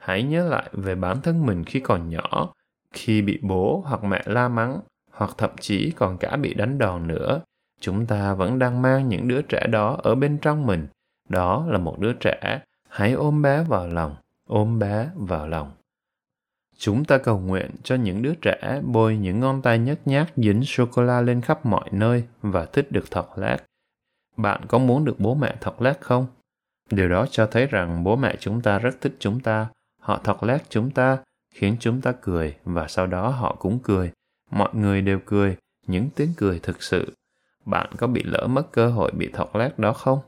[0.00, 2.52] Hãy nhớ lại về bản thân mình khi còn nhỏ,
[2.92, 7.06] khi bị bố hoặc mẹ la mắng, hoặc thậm chí còn cả bị đánh đòn
[7.06, 7.40] nữa.
[7.80, 10.86] Chúng ta vẫn đang mang những đứa trẻ đó ở bên trong mình.
[11.28, 12.60] Đó là một đứa trẻ.
[12.92, 15.72] Hãy ôm bé vào lòng, ôm bé vào lòng.
[16.76, 20.64] Chúng ta cầu nguyện cho những đứa trẻ bôi những ngón tay nhấc nhác dính
[20.64, 23.58] sô-cô-la lên khắp mọi nơi và thích được thọc lát.
[24.36, 26.26] Bạn có muốn được bố mẹ thọc lát không?
[26.90, 29.66] Điều đó cho thấy rằng bố mẹ chúng ta rất thích chúng ta.
[30.00, 31.18] Họ thọc lát chúng ta,
[31.54, 34.12] khiến chúng ta cười và sau đó họ cũng cười.
[34.50, 37.12] Mọi người đều cười, những tiếng cười thực sự.
[37.64, 40.20] Bạn có bị lỡ mất cơ hội bị thọc lát đó không?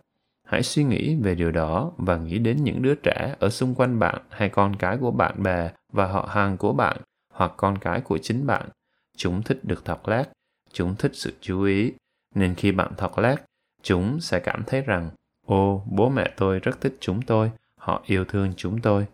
[0.45, 3.99] Hãy suy nghĩ về điều đó và nghĩ đến những đứa trẻ ở xung quanh
[3.99, 6.97] bạn hay con cái của bạn bè và họ hàng của bạn
[7.33, 8.69] hoặc con cái của chính bạn.
[9.17, 10.25] Chúng thích được thọc lát,
[10.73, 11.93] chúng thích sự chú ý.
[12.35, 13.37] Nên khi bạn thọc lát,
[13.83, 15.11] chúng sẽ cảm thấy rằng
[15.47, 19.07] ô bố mẹ tôi rất thích chúng tôi, họ yêu thương chúng tôi.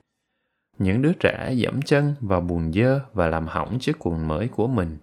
[0.78, 4.66] Những đứa trẻ dẫm chân vào bùn dơ và làm hỏng chiếc quần mới của
[4.66, 4.98] mình.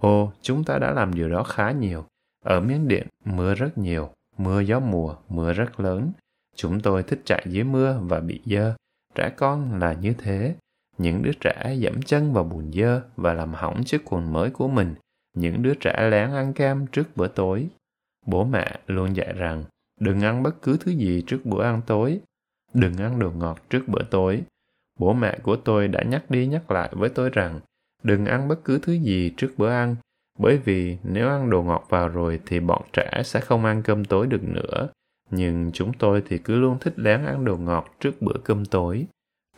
[0.00, 2.04] ô chúng ta đã làm điều đó khá nhiều.
[2.44, 6.12] Ở miếng Điện, mưa rất nhiều, mưa gió mùa, mưa rất lớn.
[6.56, 8.74] Chúng tôi thích chạy dưới mưa và bị dơ.
[9.14, 10.54] Trẻ con là như thế.
[10.98, 14.68] Những đứa trẻ dẫm chân vào bùn dơ và làm hỏng chiếc quần mới của
[14.68, 14.94] mình.
[15.36, 17.68] Những đứa trẻ lén ăn kem trước bữa tối.
[18.26, 19.64] Bố mẹ luôn dạy rằng
[20.00, 22.20] đừng ăn bất cứ thứ gì trước bữa ăn tối,
[22.74, 24.42] đừng ăn đồ ngọt trước bữa tối.
[24.98, 27.60] Bố mẹ của tôi đã nhắc đi nhắc lại với tôi rằng
[28.02, 29.96] đừng ăn bất cứ thứ gì trước bữa ăn,
[30.42, 34.04] bởi vì nếu ăn đồ ngọt vào rồi thì bọn trẻ sẽ không ăn cơm
[34.04, 34.88] tối được nữa.
[35.30, 39.06] Nhưng chúng tôi thì cứ luôn thích lén ăn đồ ngọt trước bữa cơm tối.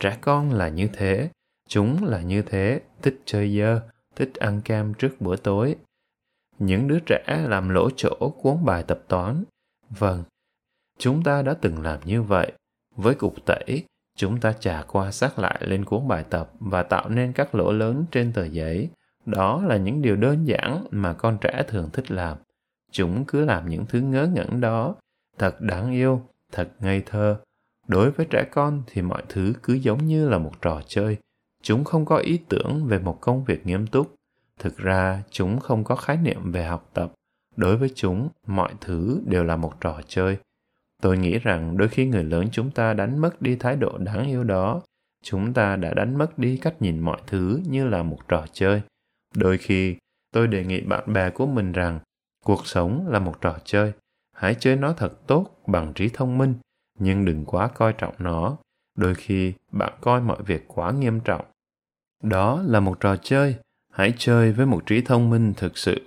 [0.00, 1.30] Trẻ con là như thế,
[1.68, 3.80] chúng là như thế, thích chơi dơ,
[4.16, 5.76] thích ăn cam trước bữa tối.
[6.58, 9.44] Những đứa trẻ làm lỗ chỗ cuốn bài tập toán.
[9.90, 10.24] Vâng,
[10.98, 12.52] chúng ta đã từng làm như vậy.
[12.96, 13.84] Với cục tẩy,
[14.16, 17.72] chúng ta chà qua sát lại lên cuốn bài tập và tạo nên các lỗ
[17.72, 18.88] lớn trên tờ giấy.
[19.26, 22.38] Đó là những điều đơn giản mà con trẻ thường thích làm.
[22.90, 24.94] Chúng cứ làm những thứ ngớ ngẩn đó.
[25.38, 27.36] Thật đáng yêu, thật ngây thơ.
[27.88, 31.16] Đối với trẻ con thì mọi thứ cứ giống như là một trò chơi.
[31.62, 34.14] Chúng không có ý tưởng về một công việc nghiêm túc.
[34.58, 37.12] Thực ra, chúng không có khái niệm về học tập.
[37.56, 40.38] Đối với chúng, mọi thứ đều là một trò chơi
[41.02, 44.26] Tôi nghĩ rằng đôi khi người lớn chúng ta đánh mất đi thái độ đáng
[44.26, 44.82] yêu đó.
[45.24, 48.82] Chúng ta đã đánh mất đi cách nhìn mọi thứ như là một trò chơi.
[49.34, 49.96] Đôi khi,
[50.32, 52.00] tôi đề nghị bạn bè của mình rằng
[52.44, 53.92] cuộc sống là một trò chơi.
[54.36, 56.54] Hãy chơi nó thật tốt bằng trí thông minh,
[56.98, 58.56] nhưng đừng quá coi trọng nó.
[58.98, 61.44] Đôi khi, bạn coi mọi việc quá nghiêm trọng.
[62.22, 63.56] Đó là một trò chơi.
[63.92, 66.06] Hãy chơi với một trí thông minh thực sự.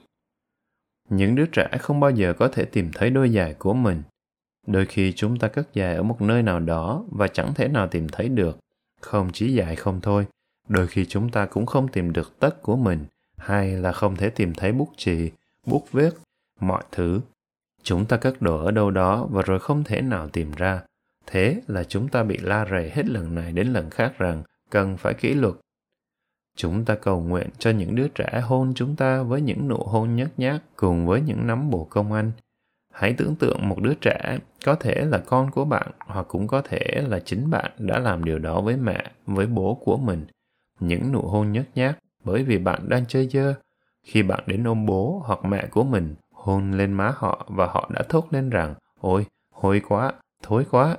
[1.09, 4.03] Những đứa trẻ không bao giờ có thể tìm thấy đôi giày của mình
[4.67, 7.87] Đôi khi chúng ta cất giày ở một nơi nào đó và chẳng thể nào
[7.87, 8.57] tìm thấy được.
[9.01, 10.27] Không chỉ giày không thôi,
[10.67, 13.05] đôi khi chúng ta cũng không tìm được tất của mình,
[13.37, 15.31] hai là không thể tìm thấy bút chì,
[15.65, 16.13] bút viết,
[16.59, 17.21] mọi thứ.
[17.83, 20.81] Chúng ta cất đồ ở đâu đó và rồi không thể nào tìm ra.
[21.27, 24.97] Thế là chúng ta bị la rầy hết lần này đến lần khác rằng cần
[24.97, 25.53] phải kỷ luật.
[26.57, 30.15] Chúng ta cầu nguyện cho những đứa trẻ hôn chúng ta với những nụ hôn
[30.15, 32.31] nhát nhát cùng với những nắm bồ công anh
[32.95, 36.61] hãy tưởng tượng một đứa trẻ có thể là con của bạn hoặc cũng có
[36.61, 40.25] thể là chính bạn đã làm điều đó với mẹ với bố của mình
[40.79, 43.53] những nụ hôn nhớt nhát bởi vì bạn đang chơi dơ
[44.03, 47.89] khi bạn đến ôm bố hoặc mẹ của mình hôn lên má họ và họ
[47.93, 50.97] đã thốt lên rằng ôi hôi quá thối quá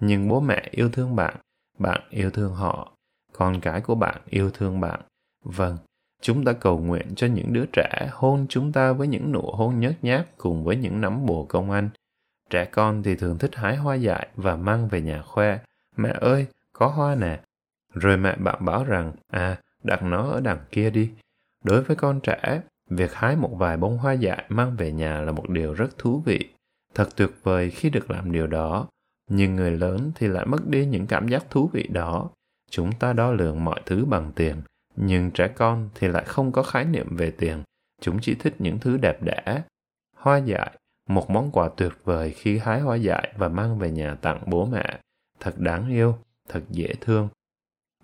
[0.00, 1.36] nhưng bố mẹ yêu thương bạn
[1.78, 2.92] bạn yêu thương họ
[3.32, 5.00] con cái của bạn yêu thương bạn
[5.44, 5.76] vâng
[6.22, 9.80] Chúng ta cầu nguyện cho những đứa trẻ hôn chúng ta với những nụ hôn
[9.80, 11.88] nhớt nhát cùng với những nắm bồ công anh.
[12.50, 15.58] Trẻ con thì thường thích hái hoa dại và mang về nhà khoe.
[15.96, 17.40] Mẹ ơi, có hoa nè.
[17.94, 21.10] Rồi mẹ bạn bảo rằng, à, đặt nó ở đằng kia đi.
[21.64, 25.32] Đối với con trẻ, việc hái một vài bông hoa dại mang về nhà là
[25.32, 26.48] một điều rất thú vị.
[26.94, 28.88] Thật tuyệt vời khi được làm điều đó.
[29.30, 32.30] Nhưng người lớn thì lại mất đi những cảm giác thú vị đó.
[32.70, 34.62] Chúng ta đo lường mọi thứ bằng tiền
[34.96, 37.62] nhưng trẻ con thì lại không có khái niệm về tiền,
[38.00, 39.62] chúng chỉ thích những thứ đẹp đẽ.
[40.16, 44.14] Hoa dại, một món quà tuyệt vời khi hái hoa dại và mang về nhà
[44.14, 45.00] tặng bố mẹ.
[45.40, 46.18] Thật đáng yêu,
[46.48, 47.28] thật dễ thương.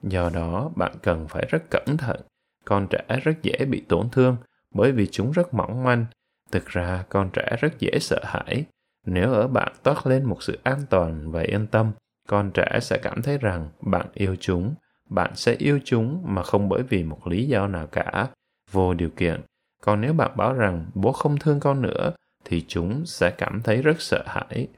[0.02, 2.20] Do đó, bạn cần phải rất cẩn thận.
[2.64, 4.36] Con trẻ rất dễ bị tổn thương
[4.74, 6.06] bởi vì chúng rất mỏng manh.
[6.50, 8.64] Thực ra, con trẻ rất dễ sợ hãi.
[9.06, 11.92] Nếu ở bạn toát lên một sự an toàn và yên tâm,
[12.28, 14.74] con trẻ sẽ cảm thấy rằng bạn yêu chúng
[15.10, 18.28] bạn sẽ yêu chúng mà không bởi vì một lý do nào cả,
[18.70, 19.40] vô điều kiện.
[19.82, 22.12] Còn nếu bạn bảo rằng bố không thương con nữa,
[22.44, 24.68] thì chúng sẽ cảm thấy rất sợ hãi.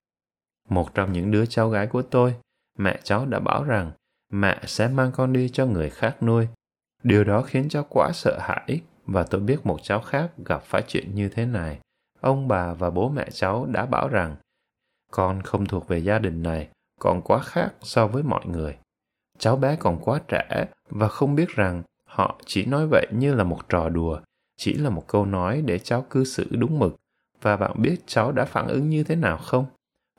[0.69, 2.35] Một trong những đứa cháu gái của tôi,
[2.79, 3.93] mẹ cháu đã bảo rằng
[4.31, 6.49] mẹ sẽ mang con đi cho người khác nuôi.
[7.03, 10.83] Điều đó khiến cháu quá sợ hãi và tôi biết một cháu khác gặp phải
[10.89, 11.81] chuyện như thế này.
[12.21, 14.37] Ông bà và bố mẹ cháu đã bảo rằng
[15.11, 16.69] con không thuộc về gia đình này,
[17.01, 18.77] còn quá khác so với mọi người
[19.41, 23.45] cháu bé còn quá trẻ và không biết rằng họ chỉ nói vậy như là
[23.45, 24.21] một trò đùa
[24.57, 26.97] chỉ là một câu nói để cháu cư xử đúng mực
[27.43, 29.67] và bạn biết cháu đã phản ứng như thế nào không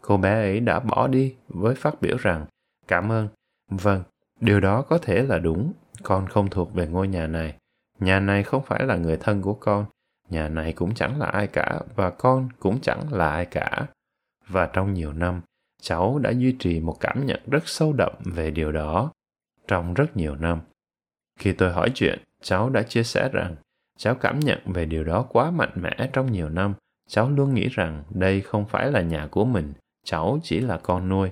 [0.01, 2.45] cô bé ấy đã bỏ đi với phát biểu rằng
[2.87, 3.27] cảm ơn
[3.71, 4.03] vâng
[4.39, 5.73] điều đó có thể là đúng.
[6.03, 7.57] Con không thuộc về ngôi nhà này.
[7.99, 9.85] Nhà này không phải là người thân của con.
[10.29, 13.87] Nhà này cũng chẳng là ai cả, và con cũng chẳng là ai cả.
[14.47, 15.41] Và trong nhiều năm,
[15.81, 19.11] cháu đã duy trì một cảm nhận rất sâu đậm về điều đó.
[19.67, 20.61] Trong rất nhiều năm,
[21.39, 23.55] khi tôi hỏi chuyện, cháu đã chia sẻ rằng
[23.97, 26.73] cháu cảm nhận về điều đó quá mạnh mẽ trong nhiều năm.
[27.09, 31.09] Cháu luôn nghĩ rằng đây không phải là nhà của mình, cháu chỉ là con
[31.09, 31.29] nuôi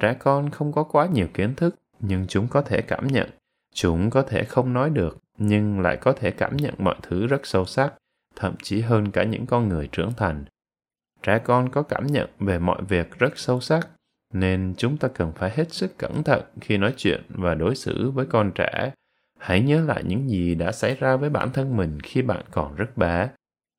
[0.00, 3.30] trẻ con không có quá nhiều kiến thức, nhưng chúng có thể cảm nhận.
[3.74, 7.46] Chúng có thể không nói được, nhưng lại có thể cảm nhận mọi thứ rất
[7.46, 7.94] sâu sắc,
[8.36, 10.44] thậm chí hơn cả những con người trưởng thành.
[11.22, 13.88] Trẻ con có cảm nhận về mọi việc rất sâu sắc,
[14.32, 18.10] nên chúng ta cần phải hết sức cẩn thận khi nói chuyện và đối xử
[18.10, 18.92] với con trẻ.
[19.38, 22.74] Hãy nhớ lại những gì đã xảy ra với bản thân mình khi bạn còn
[22.74, 23.28] rất bé.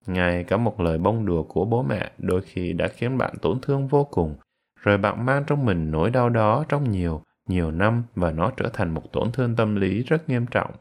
[0.08, 3.60] Ngay cả một lời bông đùa của bố mẹ đôi khi đã khiến bạn tổn
[3.62, 4.36] thương vô cùng
[4.86, 8.70] rồi bạn mang trong mình nỗi đau đó trong nhiều nhiều năm và nó trở
[8.74, 10.72] thành một tổn thương tâm lý rất nghiêm trọng.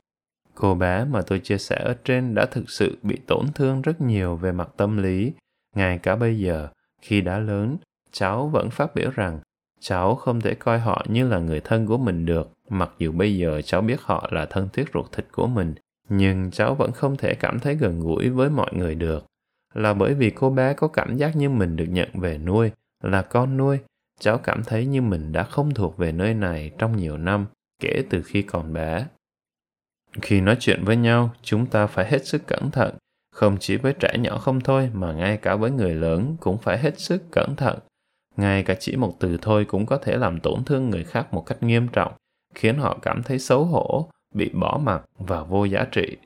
[0.55, 4.01] Cô bé mà tôi chia sẻ ở trên đã thực sự bị tổn thương rất
[4.01, 5.33] nhiều về mặt tâm lý.
[5.77, 6.69] Ngay cả bây giờ,
[7.03, 7.77] khi đã lớn,
[8.13, 9.39] cháu vẫn phát biểu rằng
[9.81, 13.37] cháu không thể coi họ như là người thân của mình được, mặc dù bây
[13.37, 15.75] giờ cháu biết họ là thân thiết ruột thịt của mình,
[16.09, 19.25] nhưng cháu vẫn không thể cảm thấy gần gũi với mọi người được.
[19.75, 22.71] Là bởi vì cô bé có cảm giác như mình được nhận về nuôi,
[23.03, 23.79] là con nuôi
[24.21, 27.47] cháu cảm thấy như mình đã không thuộc về nơi này trong nhiều năm,
[27.81, 29.07] kể từ khi còn bé.
[30.23, 32.95] Khi nói chuyện với nhau, chúng ta phải hết sức cẩn thận.
[33.33, 36.79] Không chỉ với trẻ nhỏ không thôi, mà ngay cả với người lớn cũng phải
[36.79, 37.79] hết sức cẩn thận.
[38.37, 41.43] Ngay cả chỉ một từ thôi cũng có thể làm tổn thương người khác một
[41.47, 42.13] cách nghiêm trọng,
[42.55, 46.17] khiến họ cảm thấy xấu hổ, bị bỏ mặt và vô giá trị.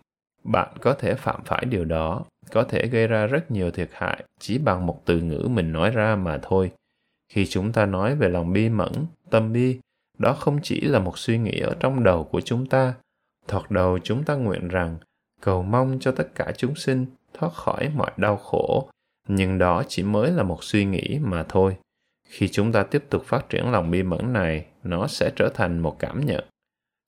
[0.45, 4.25] Bạn có thể phạm phải điều đó, có thể gây ra rất nhiều thiệt hại
[4.41, 6.71] chỉ bằng một từ ngữ mình nói ra mà thôi
[7.29, 8.93] khi chúng ta nói về lòng bi mẫn,
[9.31, 9.79] tâm bi,
[10.19, 12.95] đó không chỉ là một suy nghĩ ở trong đầu của chúng ta.
[13.49, 14.99] Thoạt đầu chúng ta nguyện rằng
[15.41, 18.91] cầu mong cho tất cả chúng sinh thoát khỏi mọi đau khổ,
[19.29, 21.77] nhưng đó chỉ mới là một suy nghĩ mà thôi.
[22.29, 25.79] Khi chúng ta tiếp tục phát triển lòng bi mẫn này, nó sẽ trở thành
[25.79, 26.45] một cảm nhận.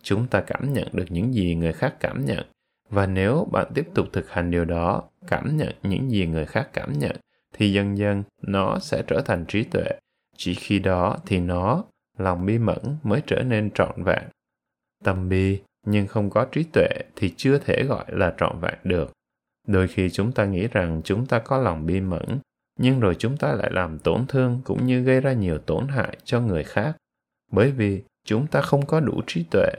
[0.03, 2.47] Chúng ta cảm nhận được những gì người khác cảm nhận,
[2.89, 6.69] và nếu bạn tiếp tục thực hành điều đó, cảm nhận những gì người khác
[6.73, 7.17] cảm nhận,
[7.53, 9.91] thì dần dần nó sẽ trở thành trí tuệ
[10.41, 11.85] chỉ khi đó thì nó,
[12.19, 14.23] lòng bi mẫn mới trở nên trọn vẹn.
[15.05, 19.13] Tâm bi nhưng không có trí tuệ thì chưa thể gọi là trọn vẹn được.
[19.69, 22.39] Đôi khi chúng ta nghĩ rằng chúng ta có lòng bi mẫn,
[22.79, 26.17] nhưng rồi chúng ta lại làm tổn thương cũng như gây ra nhiều tổn hại
[26.25, 26.97] cho người khác.
[27.53, 29.71] Bởi vì chúng ta không có đủ trí tuệ.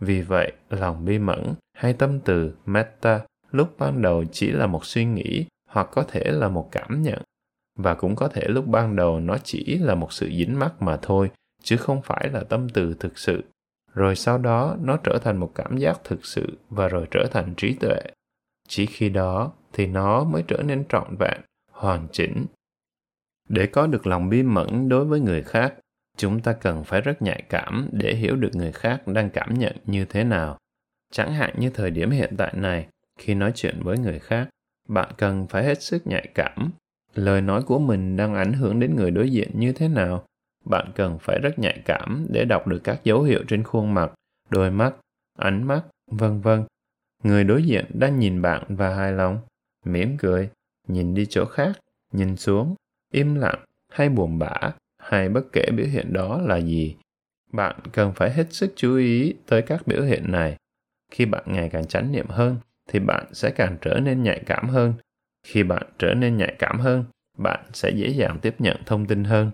[0.00, 4.84] Vì vậy, lòng bi mẫn hay tâm từ metta lúc ban đầu chỉ là một
[4.84, 7.22] suy nghĩ hoặc có thể là một cảm nhận
[7.76, 10.98] và cũng có thể lúc ban đầu nó chỉ là một sự dính mắc mà
[11.02, 11.30] thôi,
[11.62, 13.44] chứ không phải là tâm từ thực sự.
[13.94, 17.54] Rồi sau đó, nó trở thành một cảm giác thực sự và rồi trở thành
[17.56, 18.00] trí tuệ.
[18.68, 21.40] Chỉ khi đó thì nó mới trở nên trọn vẹn,
[21.72, 22.46] hoàn chỉnh.
[23.48, 25.74] Để có được lòng bi mẫn đối với người khác,
[26.16, 29.76] chúng ta cần phải rất nhạy cảm để hiểu được người khác đang cảm nhận
[29.84, 30.58] như thế nào.
[31.12, 32.86] Chẳng hạn như thời điểm hiện tại này,
[33.18, 34.48] khi nói chuyện với người khác,
[34.88, 36.70] bạn cần phải hết sức nhạy cảm
[37.18, 40.26] lời nói của mình đang ảnh hưởng đến người đối diện như thế nào?
[40.64, 44.12] Bạn cần phải rất nhạy cảm để đọc được các dấu hiệu trên khuôn mặt,
[44.50, 44.94] đôi mắt,
[45.38, 46.64] ánh mắt, vân vân.
[47.22, 49.38] Người đối diện đang nhìn bạn và hài lòng,
[49.84, 50.50] mỉm cười,
[50.88, 51.78] nhìn đi chỗ khác,
[52.12, 52.74] nhìn xuống,
[53.12, 54.54] im lặng hay buồn bã
[54.98, 56.96] hay bất kể biểu hiện đó là gì.
[57.52, 60.56] Bạn cần phải hết sức chú ý tới các biểu hiện này.
[61.10, 62.56] Khi bạn ngày càng chánh niệm hơn,
[62.88, 64.94] thì bạn sẽ càng trở nên nhạy cảm hơn
[65.46, 67.04] khi bạn trở nên nhạy cảm hơn,
[67.38, 69.50] bạn sẽ dễ dàng tiếp nhận thông tin hơn.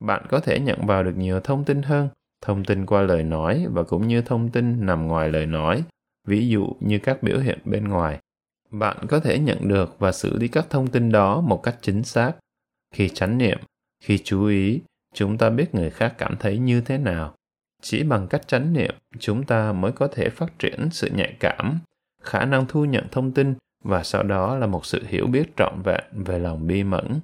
[0.00, 2.08] Bạn có thể nhận vào được nhiều thông tin hơn,
[2.42, 5.84] thông tin qua lời nói và cũng như thông tin nằm ngoài lời nói,
[6.26, 8.18] ví dụ như các biểu hiện bên ngoài.
[8.70, 12.02] Bạn có thể nhận được và xử lý các thông tin đó một cách chính
[12.02, 12.32] xác.
[12.94, 13.58] Khi chánh niệm,
[14.02, 14.80] khi chú ý,
[15.14, 17.34] chúng ta biết người khác cảm thấy như thế nào.
[17.82, 21.78] Chỉ bằng cách chánh niệm, chúng ta mới có thể phát triển sự nhạy cảm,
[22.22, 25.82] khả năng thu nhận thông tin và sau đó là một sự hiểu biết trọn
[25.84, 27.20] vẹn về lòng bi mẫn.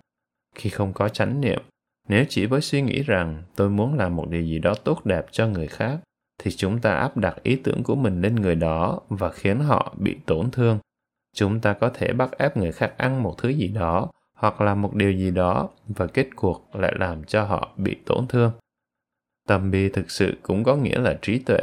[0.54, 1.62] Khi không có chánh niệm,
[2.08, 5.26] nếu chỉ với suy nghĩ rằng tôi muốn làm một điều gì đó tốt đẹp
[5.30, 5.98] cho người khác,
[6.38, 9.94] thì chúng ta áp đặt ý tưởng của mình lên người đó và khiến họ
[9.98, 10.78] bị tổn thương.
[11.34, 14.82] Chúng ta có thể bắt ép người khác ăn một thứ gì đó hoặc làm
[14.82, 18.52] một điều gì đó và kết cuộc lại làm cho họ bị tổn thương.
[19.48, 21.60] Tâm bi thực sự cũng có nghĩa là trí tuệ.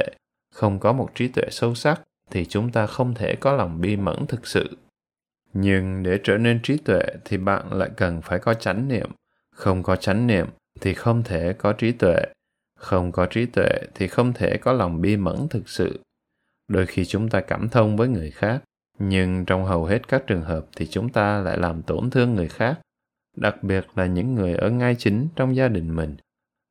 [0.54, 3.96] Không có một trí tuệ sâu sắc thì chúng ta không thể có lòng bi
[3.96, 4.76] mẫn thực sự
[5.54, 9.10] nhưng để trở nên trí tuệ thì bạn lại cần phải có chánh niệm.
[9.54, 10.46] Không có chánh niệm
[10.80, 12.24] thì không thể có trí tuệ.
[12.78, 16.00] Không có trí tuệ thì không thể có lòng bi mẫn thực sự.
[16.68, 18.62] Đôi khi chúng ta cảm thông với người khác,
[18.98, 22.48] nhưng trong hầu hết các trường hợp thì chúng ta lại làm tổn thương người
[22.48, 22.80] khác,
[23.36, 26.16] đặc biệt là những người ở ngay chính trong gia đình mình.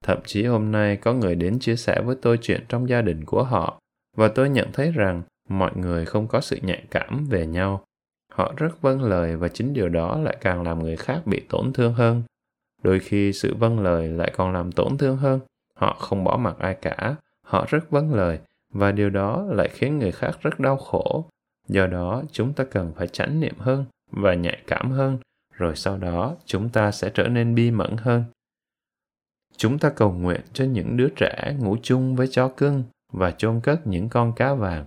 [0.04, 3.26] Thậm chí hôm nay có người đến chia sẻ với tôi chuyện trong gia đình
[3.26, 3.80] của họ,
[4.18, 7.84] và tôi nhận thấy rằng mọi người không có sự nhạy cảm về nhau
[8.34, 11.74] họ rất vâng lời và chính điều đó lại càng làm người khác bị tổn
[11.74, 12.24] thương hơn.
[12.84, 15.40] Đôi khi sự vâng lời lại còn làm tổn thương hơn.
[15.76, 17.16] Họ không bỏ mặc ai cả.
[17.42, 18.40] Họ rất vâng lời
[18.74, 21.26] và điều đó lại khiến người khác rất đau khổ.
[21.68, 25.18] Do đó, chúng ta cần phải chánh niệm hơn và nhạy cảm hơn.
[25.54, 28.24] Rồi sau đó, chúng ta sẽ trở nên bi mẫn hơn.
[29.58, 33.60] Chúng ta cầu nguyện cho những đứa trẻ ngủ chung với chó cưng và chôn
[33.60, 34.86] cất những con cá vàng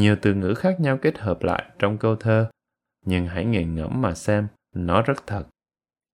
[0.00, 2.50] nhiều từ ngữ khác nhau kết hợp lại trong câu thơ
[3.06, 5.44] nhưng hãy nghiền ngẫm mà xem, nó rất thật.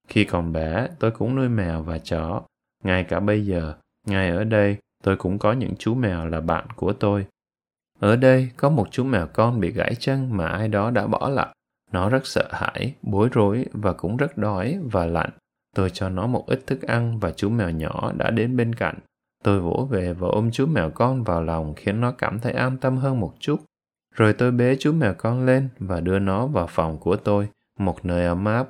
[0.08, 2.42] Khi còn bé, tôi cũng nuôi mèo và chó.
[2.84, 3.74] Ngay cả bây giờ,
[4.06, 7.26] ngay ở đây, tôi cũng có những chú mèo là bạn của tôi.
[7.98, 11.28] Ở đây có một chú mèo con bị gãy chân mà ai đó đã bỏ
[11.28, 11.54] lại.
[11.92, 15.30] Nó rất sợ hãi, bối rối và cũng rất đói và lạnh.
[15.76, 18.98] Tôi cho nó một ít thức ăn và chú mèo nhỏ đã đến bên cạnh.
[19.44, 22.76] Tôi vỗ về và ôm chú mèo con vào lòng khiến nó cảm thấy an
[22.78, 23.60] tâm hơn một chút.
[24.16, 27.48] Rồi tôi bế chú mèo con lên và đưa nó vào phòng của tôi,
[27.78, 28.68] một nơi ấm áp.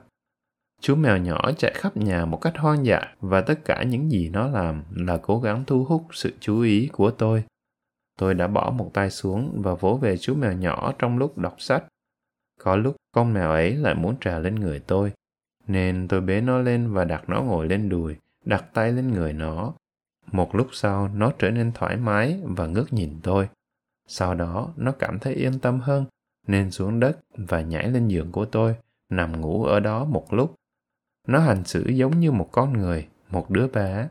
[0.80, 4.28] Chú mèo nhỏ chạy khắp nhà một cách hoang dại và tất cả những gì
[4.28, 7.44] nó làm là cố gắng thu hút sự chú ý của tôi.
[8.18, 11.54] Tôi đã bỏ một tay xuống và vỗ về chú mèo nhỏ trong lúc đọc
[11.58, 11.84] sách.
[12.60, 15.12] Có lúc con mèo ấy lại muốn trèo lên người tôi,
[15.66, 19.32] nên tôi bế nó lên và đặt nó ngồi lên đùi, đặt tay lên người
[19.32, 19.74] nó.
[20.32, 23.48] Một lúc sau, nó trở nên thoải mái và ngước nhìn tôi.
[24.06, 26.04] Sau đó, nó cảm thấy yên tâm hơn,
[26.46, 28.76] nên xuống đất và nhảy lên giường của tôi,
[29.08, 30.54] nằm ngủ ở đó một lúc.
[31.26, 34.08] Nó hành xử giống như một con người, một đứa bé.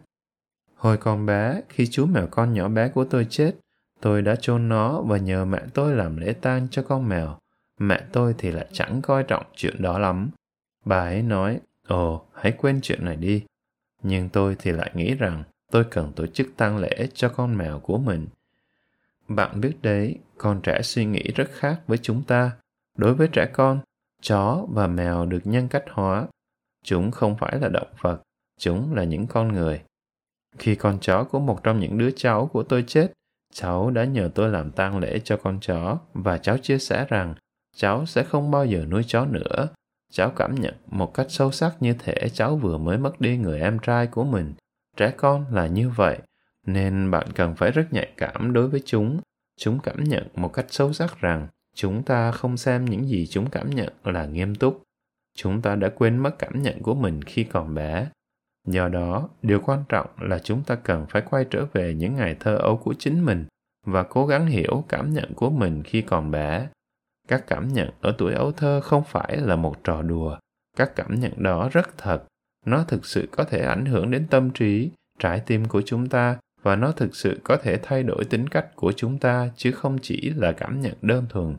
[0.76, 3.56] Hồi còn bé, khi chú mèo con nhỏ bé của tôi chết,
[4.02, 7.38] tôi đã chôn nó và nhờ mẹ tôi làm lễ tang cho con mèo.
[7.80, 10.30] Mẹ tôi thì lại chẳng coi trọng chuyện đó lắm.
[10.86, 13.44] Bà ấy nói, ồ, hãy quên chuyện này đi.
[14.04, 17.80] Nhưng tôi thì lại nghĩ rằng tôi cần tổ chức tang lễ cho con mèo
[17.80, 18.28] của mình.
[19.28, 22.52] Bạn biết đấy, con trẻ suy nghĩ rất khác với chúng ta.
[22.98, 23.80] Đối với trẻ con,
[24.22, 26.28] chó và mèo được nhân cách hóa.
[26.84, 28.22] Chúng không phải là động vật,
[28.60, 29.82] chúng là những con người.
[30.58, 33.12] Khi con chó của một trong những đứa cháu của tôi chết,
[33.54, 37.36] cháu đã nhờ tôi làm tang lễ cho con chó và cháu chia sẻ rằng
[37.76, 39.68] cháu sẽ không bao giờ nuôi chó nữa.
[40.12, 43.62] Cháu cảm nhận một cách sâu sắc như thể cháu vừa mới mất đi người
[43.62, 44.54] em trai của mình.
[44.98, 46.20] Trẻ con là như vậy,
[46.66, 49.20] nên bạn cần phải rất nhạy cảm đối với chúng.
[49.60, 53.50] Chúng cảm nhận một cách sâu sắc rằng chúng ta không xem những gì chúng
[53.50, 54.84] cảm nhận là nghiêm túc.
[55.36, 58.08] Chúng ta đã quên mất cảm nhận của mình khi còn bé.
[58.68, 62.36] Do đó, điều quan trọng là chúng ta cần phải quay trở về những ngày
[62.40, 63.46] thơ ấu của chính mình
[63.86, 66.68] và cố gắng hiểu cảm nhận của mình khi còn bé
[67.28, 70.38] các cảm nhận ở tuổi ấu thơ không phải là một trò đùa
[70.78, 72.24] các cảm nhận đó rất thật
[72.66, 76.38] nó thực sự có thể ảnh hưởng đến tâm trí trái tim của chúng ta
[76.66, 79.98] và nó thực sự có thể thay đổi tính cách của chúng ta chứ không
[80.02, 81.56] chỉ là cảm nhận đơn thuần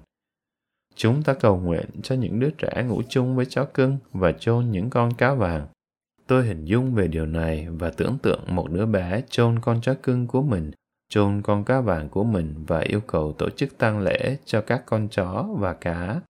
[0.94, 4.70] chúng ta cầu nguyện cho những đứa trẻ ngủ chung với chó cưng và chôn
[4.70, 5.66] những con cá vàng
[6.26, 9.94] tôi hình dung về điều này và tưởng tượng một đứa bé chôn con chó
[10.02, 10.70] cưng của mình
[11.08, 14.82] chôn con cá vàng của mình và yêu cầu tổ chức tang lễ cho các
[14.86, 16.20] con chó và cá.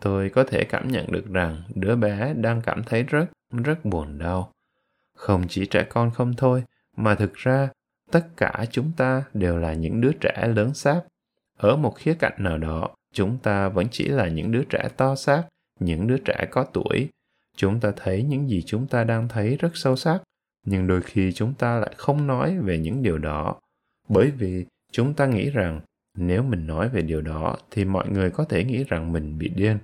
[0.00, 3.26] Tôi có thể cảm nhận được rằng đứa bé đang cảm thấy rất,
[3.64, 4.52] rất buồn đau.
[5.16, 6.64] Không chỉ trẻ con không thôi,
[6.96, 7.68] mà thực ra
[8.10, 11.00] tất cả chúng ta đều là những đứa trẻ lớn xác.
[11.56, 15.14] Ở một khía cạnh nào đó, chúng ta vẫn chỉ là những đứa trẻ to
[15.14, 15.44] xác,
[15.80, 17.08] những đứa trẻ có tuổi.
[17.56, 20.22] Chúng ta thấy những gì chúng ta đang thấy rất sâu sắc,
[20.66, 23.56] nhưng đôi khi chúng ta lại không nói về những điều đó
[24.08, 25.80] bởi vì chúng ta nghĩ rằng
[26.14, 29.48] nếu mình nói về điều đó thì mọi người có thể nghĩ rằng mình bị
[29.48, 29.78] điên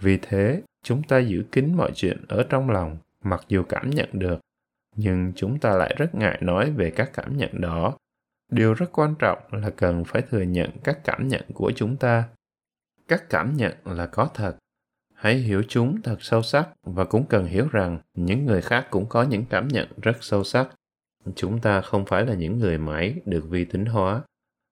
[0.00, 4.08] vì thế chúng ta giữ kín mọi chuyện ở trong lòng mặc dù cảm nhận
[4.12, 4.40] được
[4.96, 7.96] nhưng chúng ta lại rất ngại nói về các cảm nhận đó.
[8.50, 12.28] Điều rất quan trọng là cần phải thừa nhận các cảm nhận của chúng ta.
[13.08, 14.56] Các cảm nhận là có thật.
[15.14, 19.06] Hãy hiểu chúng thật sâu sắc và cũng cần hiểu rằng những người khác cũng
[19.08, 20.68] có những cảm nhận rất sâu sắc.
[21.34, 24.22] Chúng ta không phải là những người máy được vi tính hóa.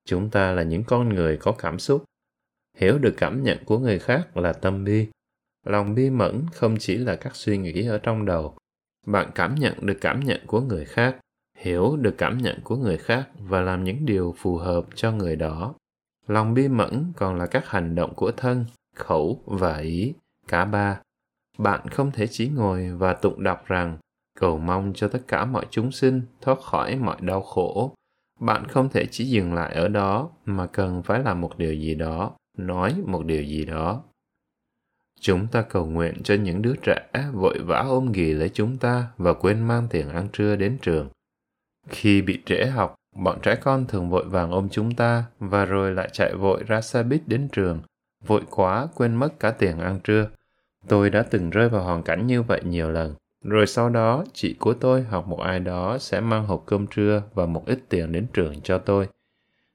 [0.04, 2.04] Chúng ta là những con người có cảm xúc.
[2.76, 5.08] Hiểu được cảm nhận của người khác là tâm bi.
[5.66, 8.56] Lòng bi mẫn không chỉ là các suy nghĩ ở trong đầu
[9.06, 11.16] bạn cảm nhận được cảm nhận của người khác,
[11.58, 15.36] hiểu được cảm nhận của người khác và làm những điều phù hợp cho người
[15.36, 15.74] đó.
[16.26, 18.64] Lòng bi mẫn còn là các hành động của thân,
[18.96, 20.14] khẩu và ý,
[20.48, 21.00] cả ba.
[21.58, 23.98] Bạn không thể chỉ ngồi và tụng đọc rằng,
[24.38, 27.94] cầu mong cho tất cả mọi chúng sinh thoát khỏi mọi đau khổ.
[28.40, 31.94] Bạn không thể chỉ dừng lại ở đó, mà cần phải làm một điều gì
[31.94, 34.02] đó, nói một điều gì đó
[35.20, 39.06] chúng ta cầu nguyện cho những đứa trẻ vội vã ôm ghì lấy chúng ta
[39.18, 41.08] và quên mang tiền ăn trưa đến trường
[41.88, 45.92] khi bị trễ học bọn trẻ con thường vội vàng ôm chúng ta và rồi
[45.92, 47.80] lại chạy vội ra xe buýt đến trường
[48.26, 50.28] vội quá quên mất cả tiền ăn trưa
[50.88, 53.14] tôi đã từng rơi vào hoàn cảnh như vậy nhiều lần
[53.44, 57.22] rồi sau đó, chị của tôi hoặc một ai đó sẽ mang hộp cơm trưa
[57.34, 59.08] và một ít tiền đến trường cho tôi.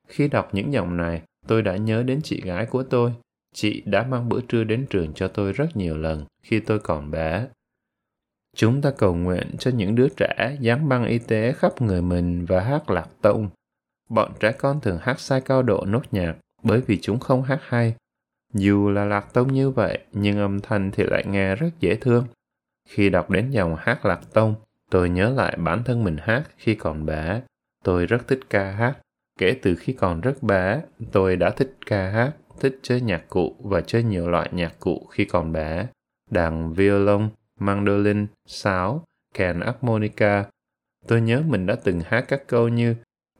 [0.07, 3.13] Khi đọc những dòng này, tôi đã nhớ đến chị gái của tôi.
[3.55, 7.11] Chị đã mang bữa trưa đến trường cho tôi rất nhiều lần khi tôi còn
[7.11, 7.47] bé.
[8.55, 12.45] Chúng ta cầu nguyện cho những đứa trẻ dám băng y tế khắp người mình
[12.45, 13.49] và hát lạc tông.
[14.09, 17.59] Bọn trẻ con thường hát sai cao độ nốt nhạc bởi vì chúng không hát
[17.63, 17.95] hay.
[18.53, 22.27] Dù là lạc tông như vậy, nhưng âm thanh thì lại nghe rất dễ thương.
[22.89, 24.55] Khi đọc đến dòng hát lạc tông,
[24.91, 27.41] tôi nhớ lại bản thân mình hát khi còn bé.
[27.83, 28.97] Tôi rất thích ca hát.
[29.39, 30.81] Kể từ khi còn rất bé,
[31.11, 35.07] tôi đã thích ca hát, thích chơi nhạc cụ và chơi nhiều loại nhạc cụ
[35.11, 35.87] khi còn bé.
[36.31, 37.29] Đàn violon,
[37.59, 39.03] mandolin, sáo,
[39.33, 40.45] kèn harmonica.
[41.07, 42.95] Tôi nhớ mình đã từng hát các câu như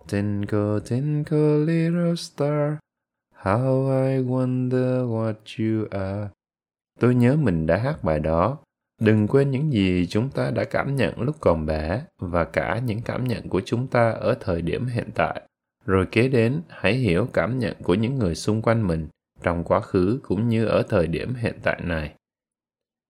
[0.09, 2.73] Tinkle, tinkle, little star,
[3.41, 6.29] how I wonder what you are.
[6.99, 8.57] Tôi nhớ mình đã hát bài đó.
[9.01, 13.01] Đừng quên những gì chúng ta đã cảm nhận lúc còn bé và cả những
[13.05, 15.41] cảm nhận của chúng ta ở thời điểm hiện tại.
[15.85, 19.07] Rồi kế đến, hãy hiểu cảm nhận của những người xung quanh mình
[19.43, 22.13] trong quá khứ cũng như ở thời điểm hiện tại này.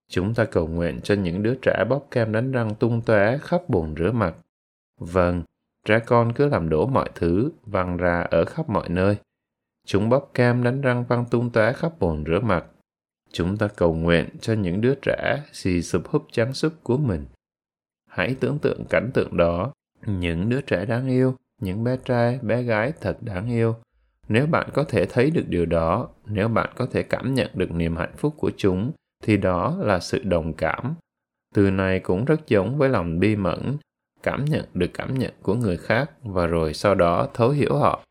[0.10, 3.70] Chúng ta cầu nguyện cho những đứa trẻ bóp kem đánh răng tung tóe khắp
[3.70, 4.36] bồn rửa mặt.
[5.00, 5.44] Vâng,
[5.86, 9.18] trẻ con cứ làm đổ mọi thứ, văng ra ở khắp mọi nơi.
[9.86, 12.66] Chúng bóp kem đánh răng văng tung tóe khắp bồn rửa mặt.
[13.32, 17.26] Chúng ta cầu nguyện cho những đứa trẻ xì sụp húp trắng súp của mình.
[18.10, 19.74] Hãy tưởng tượng cảnh tượng đó,
[20.06, 21.36] những đứa trẻ đáng yêu,
[21.66, 23.76] những bé trai, bé gái thật đáng yêu.
[24.28, 27.72] Nếu bạn có thể thấy được điều đó, nếu bạn có thể cảm nhận được
[27.72, 28.92] niềm hạnh phúc của chúng,
[29.24, 30.96] thì đó là sự đồng cảm.
[31.54, 33.78] Từ này cũng rất giống với lòng bi mẫn,
[34.24, 38.04] cảm nhận được cảm nhận của người khác và rồi sau đó thấu hiểu họ.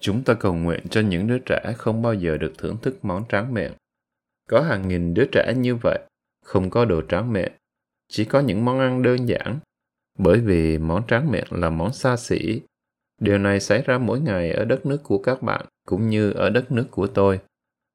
[0.00, 3.24] Chúng ta cầu nguyện cho những đứa trẻ không bao giờ được thưởng thức món
[3.28, 3.72] tráng miệng.
[4.50, 5.98] Có hàng nghìn đứa trẻ như vậy,
[6.44, 7.52] không có đồ tráng miệng,
[8.08, 9.58] chỉ có những món ăn đơn giản.
[10.18, 12.60] Bởi vì món tráng miệng là món xa xỉ.
[13.20, 16.50] Điều này xảy ra mỗi ngày ở đất nước của các bạn, cũng như ở
[16.50, 17.40] đất nước của tôi.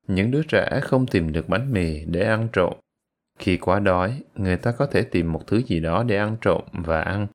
[0.07, 2.74] Những đứa trẻ không tìm được bánh mì để ăn trộm.
[3.39, 6.61] Khi quá đói, người ta có thể tìm một thứ gì đó để ăn trộm
[6.74, 7.28] và ăn.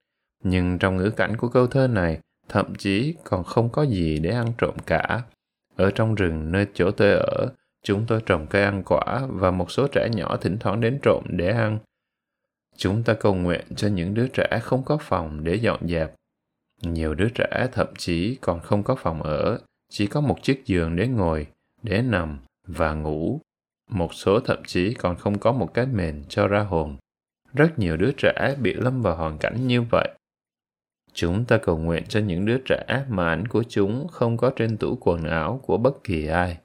[0.42, 2.18] Nhưng trong ngữ cảnh của câu thơ này,
[2.48, 5.22] thậm chí còn không có gì để ăn trộm cả.
[5.76, 7.48] Ở trong rừng nơi chỗ tôi ở,
[7.82, 11.24] chúng tôi trồng cây ăn quả và một số trẻ nhỏ thỉnh thoảng đến trộm
[11.28, 11.78] để ăn.
[12.76, 16.14] Chúng ta cầu nguyện cho những đứa trẻ không có phòng để dọn dẹp.
[16.82, 19.58] Nhiều đứa trẻ thậm chí còn không có phòng ở,
[19.90, 21.46] chỉ có một chiếc giường để ngồi,
[21.82, 23.40] để nằm và ngủ.
[23.90, 26.96] Một số thậm chí còn không có một cái mền cho ra hồn.
[27.52, 30.08] Rất nhiều đứa trẻ bị lâm vào hoàn cảnh như vậy.
[31.12, 34.76] Chúng ta cầu nguyện cho những đứa trẻ mà ảnh của chúng không có trên
[34.76, 36.58] tủ quần áo của bất kỳ ai.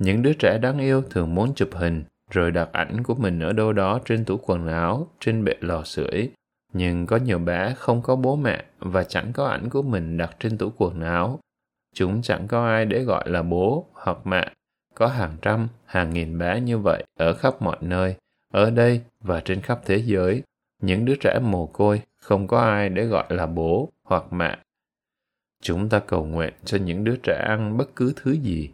[0.00, 3.52] Những đứa trẻ đáng yêu thường muốn chụp hình rồi đặt ảnh của mình ở
[3.52, 6.30] đâu đó trên tủ quần áo, trên bệ lò sưởi.
[6.72, 10.36] Nhưng có nhiều bé không có bố mẹ và chẳng có ảnh của mình đặt
[10.38, 11.40] trên tủ quần áo.
[11.94, 14.52] Chúng chẳng có ai để gọi là bố hoặc mẹ.
[14.94, 18.16] Có hàng trăm, hàng nghìn bé như vậy ở khắp mọi nơi,
[18.52, 20.42] ở đây và trên khắp thế giới.
[20.82, 24.58] Những đứa trẻ mồ côi không có ai để gọi là bố hoặc mẹ.
[25.62, 28.70] Chúng ta cầu nguyện cho những đứa trẻ ăn bất cứ thứ gì.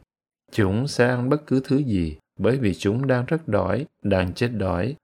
[0.53, 4.49] Chúng sẽ ăn bất cứ thứ gì bởi vì chúng đang rất đói, đang chết
[4.49, 4.97] đói.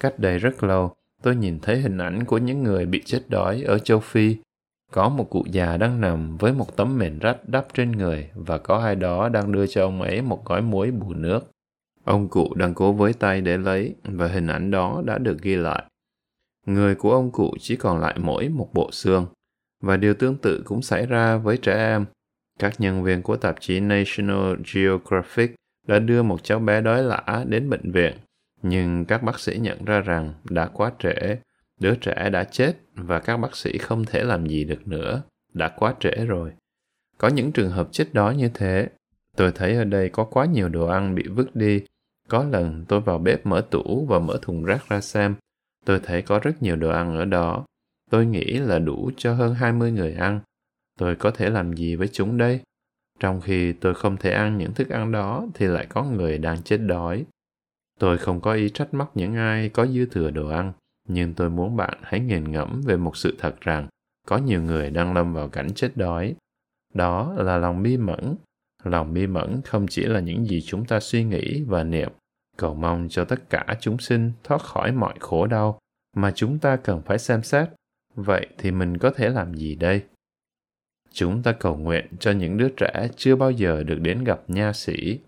[0.00, 3.62] Cách đây rất lâu, tôi nhìn thấy hình ảnh của những người bị chết đói
[3.62, 4.36] ở châu Phi.
[4.92, 8.58] Có một cụ già đang nằm với một tấm mền rách đắp trên người và
[8.58, 11.50] có ai đó đang đưa cho ông ấy một gói muối bù nước.
[12.04, 15.56] Ông cụ đang cố với tay để lấy và hình ảnh đó đã được ghi
[15.56, 15.84] lại.
[16.66, 19.26] Người của ông cụ chỉ còn lại mỗi một bộ xương.
[19.80, 22.06] Và điều tương tự cũng xảy ra với trẻ em.
[22.58, 25.54] Các nhân viên của tạp chí National Geographic
[25.88, 28.16] đã đưa một cháu bé đói lả đến bệnh viện,
[28.62, 31.36] nhưng các bác sĩ nhận ra rằng đã quá trễ,
[31.80, 35.22] đứa trẻ đã chết và các bác sĩ không thể làm gì được nữa,
[35.54, 36.52] đã quá trễ rồi.
[37.18, 38.88] Có những trường hợp chết đói như thế.
[39.36, 41.82] Tôi thấy ở đây có quá nhiều đồ ăn bị vứt đi.
[42.28, 45.34] Có lần tôi vào bếp mở tủ và mở thùng rác ra xem.
[45.84, 47.64] Tôi thấy có rất nhiều đồ ăn ở đó.
[48.10, 50.40] Tôi nghĩ là đủ cho hơn 20 người ăn.
[50.98, 52.60] Tôi có thể làm gì với chúng đây?
[53.20, 56.62] Trong khi tôi không thể ăn những thức ăn đó thì lại có người đang
[56.62, 57.24] chết đói.
[57.98, 60.72] Tôi không có ý trách móc những ai có dư thừa đồ ăn,
[61.08, 63.88] nhưng tôi muốn bạn hãy nghiền ngẫm về một sự thật rằng
[64.26, 66.34] có nhiều người đang lâm vào cảnh chết đói.
[66.94, 68.36] Đó là lòng bi mẫn.
[68.84, 72.12] Lòng bi mẫn không chỉ là những gì chúng ta suy nghĩ và niệm,
[72.56, 75.78] cầu mong cho tất cả chúng sinh thoát khỏi mọi khổ đau,
[76.16, 77.68] mà chúng ta cần phải xem xét.
[78.14, 80.02] Vậy thì mình có thể làm gì đây?
[81.12, 84.72] Chúng ta cầu nguyện cho những đứa trẻ chưa bao giờ được đến gặp nha
[84.72, 85.18] sĩ.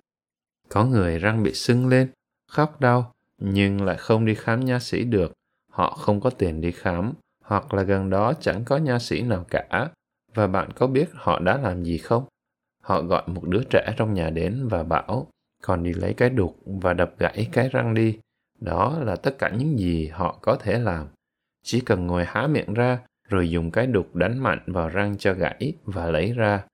[0.68, 2.10] Có người răng bị sưng lên,
[2.50, 5.32] khóc đau, nhưng lại không đi khám nha sĩ được.
[5.72, 7.12] Họ không có tiền đi khám,
[7.44, 9.90] hoặc là gần đó chẳng có nha sĩ nào cả.
[10.34, 12.24] Và bạn có biết họ đã làm gì không?
[12.82, 15.26] Họ gọi một đứa trẻ trong nhà đến và bảo,
[15.62, 18.18] còn đi lấy cái đục và đập gãy cái răng đi.
[18.60, 21.06] Đó là tất cả những gì họ có thể làm.
[21.62, 22.98] Chỉ cần ngồi há miệng ra
[23.30, 26.64] rồi dùng cái đục đánh mạnh vào răng cho gãy và lấy ra.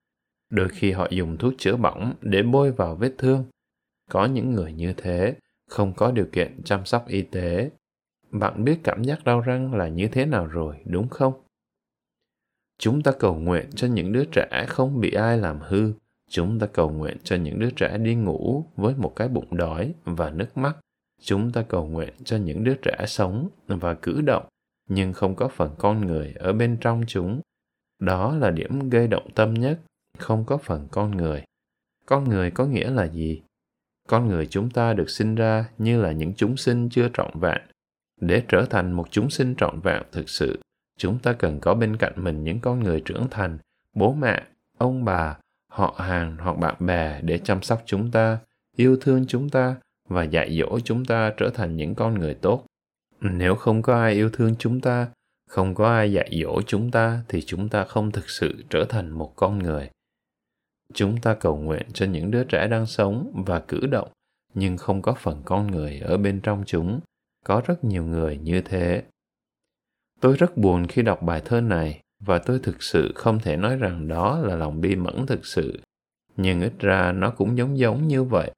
[0.51, 3.45] Đôi khi họ dùng thuốc chữa bỏng để bôi vào vết thương,
[4.11, 5.35] có những người như thế
[5.69, 7.71] không có điều kiện chăm sóc y tế.
[8.31, 11.33] Bạn biết cảm giác đau răng là như thế nào rồi đúng không?
[12.79, 15.93] Chúng ta cầu nguyện cho những đứa trẻ không bị ai làm hư.
[16.31, 19.95] Chúng ta cầu nguyện cho những đứa trẻ đi ngủ với một cái bụng đói
[20.05, 20.77] và nước mắt.
[21.21, 24.47] Chúng ta cầu nguyện cho những đứa trẻ sống và cử động
[24.89, 27.41] nhưng không có phần con người ở bên trong chúng.
[27.99, 29.81] Đó là điểm gây động tâm nhất,
[30.19, 31.45] không có phần con người.
[32.07, 33.43] Con người có nghĩa là gì?
[34.09, 37.61] Con người chúng ta được sinh ra như là những chúng sinh chưa trọn vẹn.
[38.21, 40.61] Để trở thành một chúng sinh trọn vẹn thực sự,
[40.99, 43.59] chúng ta cần có bên cạnh mình những con người trưởng thành,
[43.95, 44.43] bố mẹ,
[44.79, 48.39] ông bà, họ hàng hoặc bạn bè để chăm sóc chúng ta,
[48.77, 49.77] yêu thương chúng ta
[50.09, 52.67] và dạy dỗ chúng ta trở thành những con người tốt
[53.33, 55.09] nếu không có ai yêu thương chúng ta,
[55.49, 59.11] không có ai dạy dỗ chúng ta, thì chúng ta không thực sự trở thành
[59.11, 59.91] một con người.
[60.95, 64.09] Chúng ta cầu nguyện cho những đứa trẻ đang sống và cử động,
[64.55, 67.01] nhưng không có phần con người ở bên trong chúng.
[67.45, 69.03] Có rất nhiều người như thế.
[70.21, 73.77] Tôi rất buồn khi đọc bài thơ này, và tôi thực sự không thể nói
[73.77, 75.81] rằng đó là lòng bi mẫn thực sự.
[76.37, 78.51] Nhưng ít ra nó cũng giống giống như vậy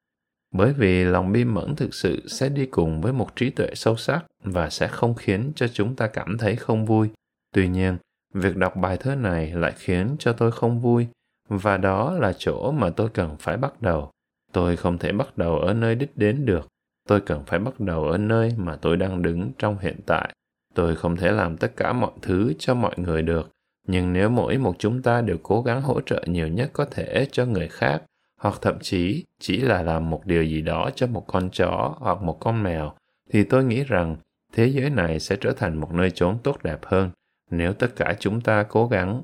[0.52, 3.96] bởi vì lòng bi mẫn thực sự sẽ đi cùng với một trí tuệ sâu
[3.96, 7.08] sắc và sẽ không khiến cho chúng ta cảm thấy không vui.
[7.54, 7.96] Tuy nhiên,
[8.34, 11.06] việc đọc bài thơ này lại khiến cho tôi không vui,
[11.48, 14.10] và đó là chỗ mà tôi cần phải bắt đầu.
[14.52, 16.68] Tôi không thể bắt đầu ở nơi đích đến được.
[17.08, 20.34] Tôi cần phải bắt đầu ở nơi mà tôi đang đứng trong hiện tại.
[20.74, 23.50] Tôi không thể làm tất cả mọi thứ cho mọi người được,
[23.86, 27.28] nhưng nếu mỗi một chúng ta đều cố gắng hỗ trợ nhiều nhất có thể
[27.32, 28.02] cho người khác
[28.38, 32.22] hoặc thậm chí chỉ là làm một điều gì đó cho một con chó hoặc
[32.22, 32.92] một con mèo,
[33.30, 34.16] thì tôi nghĩ rằng
[34.52, 37.10] thế giới này sẽ trở thành một nơi chốn tốt đẹp hơn
[37.50, 39.22] nếu tất cả chúng ta cố gắng.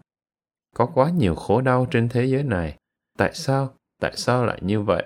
[0.75, 2.77] Có quá nhiều khổ đau trên thế giới này.
[3.19, 3.75] Tại sao?
[4.01, 5.05] Tại sao lại như vậy?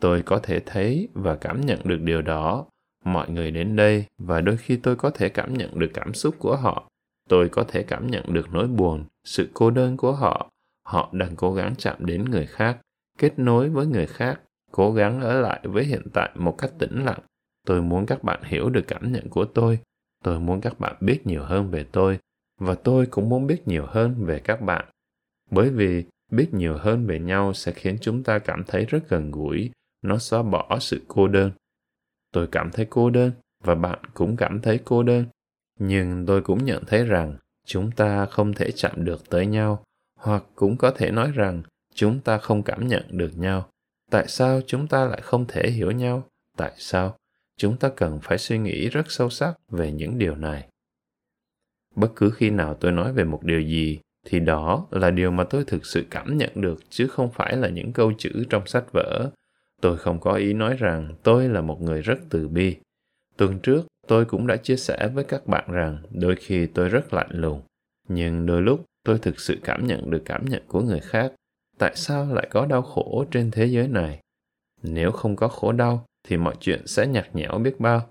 [0.00, 2.66] Tôi có thể thấy và cảm nhận được điều đó.
[3.04, 6.34] Mọi người đến đây và đôi khi tôi có thể cảm nhận được cảm xúc
[6.38, 6.88] của họ.
[7.28, 10.50] Tôi có thể cảm nhận được nỗi buồn, sự cô đơn của họ.
[10.86, 12.78] Họ đang cố gắng chạm đến người khác
[13.18, 14.40] kết nối với người khác,
[14.72, 17.20] cố gắng ở lại với hiện tại một cách tĩnh lặng.
[17.66, 19.78] Tôi muốn các bạn hiểu được cảm nhận của tôi.
[20.24, 22.18] Tôi muốn các bạn biết nhiều hơn về tôi,
[22.60, 24.84] và tôi cũng muốn biết nhiều hơn về các bạn.
[25.50, 29.30] Bởi vì biết nhiều hơn về nhau sẽ khiến chúng ta cảm thấy rất gần
[29.30, 29.70] gũi,
[30.02, 31.50] nó xóa bỏ sự cô đơn.
[32.32, 33.32] Tôi cảm thấy cô đơn,
[33.64, 35.24] và bạn cũng cảm thấy cô đơn.
[35.78, 37.36] Nhưng tôi cũng nhận thấy rằng
[37.66, 39.84] chúng ta không thể chạm được tới nhau,
[40.20, 41.62] hoặc cũng có thể nói rằng
[41.96, 43.68] chúng ta không cảm nhận được nhau.
[44.10, 46.28] Tại sao chúng ta lại không thể hiểu nhau?
[46.56, 47.16] Tại sao
[47.56, 50.68] chúng ta cần phải suy nghĩ rất sâu sắc về những điều này?
[51.94, 55.44] Bất cứ khi nào tôi nói về một điều gì, thì đó là điều mà
[55.44, 58.92] tôi thực sự cảm nhận được, chứ không phải là những câu chữ trong sách
[58.92, 59.30] vở.
[59.82, 62.76] Tôi không có ý nói rằng tôi là một người rất từ bi.
[63.36, 67.14] Tuần trước, tôi cũng đã chia sẻ với các bạn rằng đôi khi tôi rất
[67.14, 67.62] lạnh lùng,
[68.08, 71.32] nhưng đôi lúc tôi thực sự cảm nhận được cảm nhận của người khác
[71.78, 74.20] tại sao lại có đau khổ trên thế giới này?
[74.82, 78.08] Nếu không có khổ đau, thì mọi chuyện sẽ nhạt nhẽo biết bao.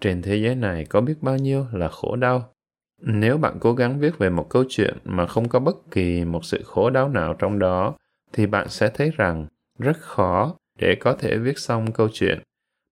[0.00, 2.52] Trên thế giới này có biết bao nhiêu là khổ đau?
[3.00, 6.44] Nếu bạn cố gắng viết về một câu chuyện mà không có bất kỳ một
[6.44, 7.94] sự khổ đau nào trong đó,
[8.32, 9.46] thì bạn sẽ thấy rằng
[9.78, 12.38] rất khó để có thể viết xong câu chuyện.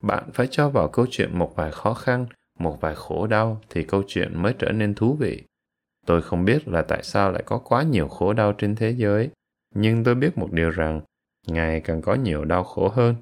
[0.03, 2.27] Bạn phải cho vào câu chuyện một vài khó khăn,
[2.59, 5.43] một vài khổ đau thì câu chuyện mới trở nên thú vị.
[6.07, 9.31] Tôi không biết là tại sao lại có quá nhiều khổ đau trên thế giới
[9.79, 11.01] nhưng tôi biết một điều rằng,
[11.47, 13.15] ngài càng có nhiều đau khổ hơn.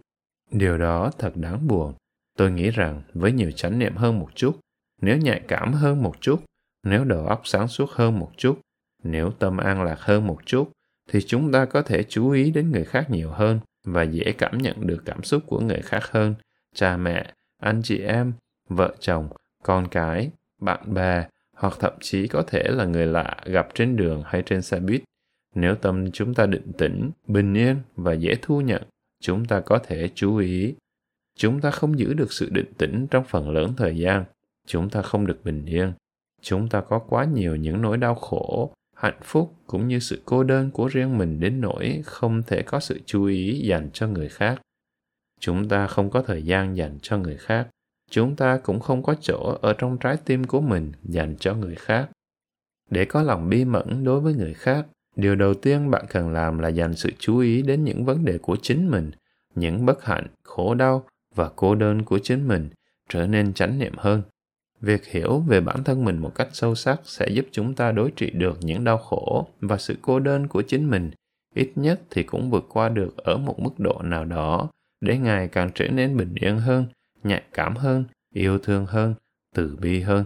[0.50, 1.94] Điều đó thật đáng buồn.
[2.38, 4.60] Tôi nghĩ rằng với nhiều chánh niệm hơn một chút,
[5.00, 6.42] nếu nhạy cảm hơn một chút,
[6.82, 8.58] nếu đầu óc sáng suốt hơn một chút,
[9.02, 10.70] nếu tâm an lạc hơn một chút,
[11.10, 14.58] thì chúng ta có thể chú ý đến người khác nhiều hơn và dễ cảm
[14.58, 16.34] nhận được cảm xúc của người khác hơn.
[16.74, 17.32] Cha mẹ,
[17.62, 18.32] anh chị em,
[18.68, 19.28] vợ chồng,
[19.62, 20.30] con cái,
[20.60, 24.62] bạn bè, hoặc thậm chí có thể là người lạ gặp trên đường hay trên
[24.62, 25.02] xe buýt
[25.54, 28.82] nếu tâm chúng ta định tĩnh, bình yên và dễ thu nhận,
[29.20, 30.74] chúng ta có thể chú ý.
[31.36, 34.24] Chúng ta không giữ được sự định tĩnh trong phần lớn thời gian.
[34.66, 35.92] Chúng ta không được bình yên.
[36.42, 40.44] Chúng ta có quá nhiều những nỗi đau khổ, hạnh phúc cũng như sự cô
[40.44, 44.28] đơn của riêng mình đến nỗi không thể có sự chú ý dành cho người
[44.28, 44.60] khác.
[45.40, 47.68] Chúng ta không có thời gian dành cho người khác.
[48.10, 51.74] Chúng ta cũng không có chỗ ở trong trái tim của mình dành cho người
[51.74, 52.08] khác.
[52.90, 54.86] Để có lòng bi mẫn đối với người khác
[55.16, 58.38] điều đầu tiên bạn cần làm là dành sự chú ý đến những vấn đề
[58.38, 59.10] của chính mình
[59.54, 61.04] những bất hạnh khổ đau
[61.34, 62.68] và cô đơn của chính mình
[63.08, 64.22] trở nên chánh niệm hơn
[64.80, 68.10] việc hiểu về bản thân mình một cách sâu sắc sẽ giúp chúng ta đối
[68.16, 71.10] trị được những đau khổ và sự cô đơn của chính mình
[71.54, 74.68] ít nhất thì cũng vượt qua được ở một mức độ nào đó
[75.00, 76.86] để ngày càng trở nên bình yên hơn,
[77.24, 79.14] nhạy cảm hơn, yêu thương hơn,
[79.54, 80.24] từ bi hơn.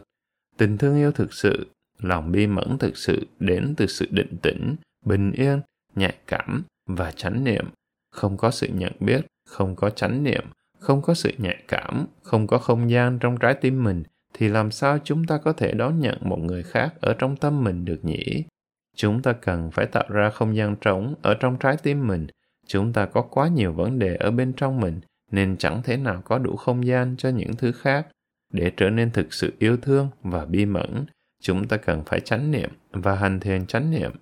[0.57, 1.67] Tình thương yêu thực sự,
[2.03, 5.61] lòng bi mẫn thực sự đến từ sự định tĩnh, bình yên,
[5.95, 7.65] nhạy cảm và chánh niệm.
[8.11, 10.45] Không có sự nhận biết, không có chánh niệm,
[10.79, 14.03] không có sự nhạy cảm, không có không gian trong trái tim mình,
[14.35, 17.65] thì làm sao chúng ta có thể đón nhận một người khác ở trong tâm
[17.65, 18.45] mình được nhỉ?
[18.97, 22.27] Chúng ta cần phải tạo ra không gian trống ở trong trái tim mình.
[22.67, 26.23] Chúng ta có quá nhiều vấn đề ở bên trong mình, nên chẳng thể nào
[26.25, 28.07] có đủ không gian cho những thứ khác.
[28.53, 31.07] Để trở nên thực sự yêu thương và bi mẫn,
[31.43, 34.13] chúng ta cần phải chánh niệm và hành thiền chánh niệm.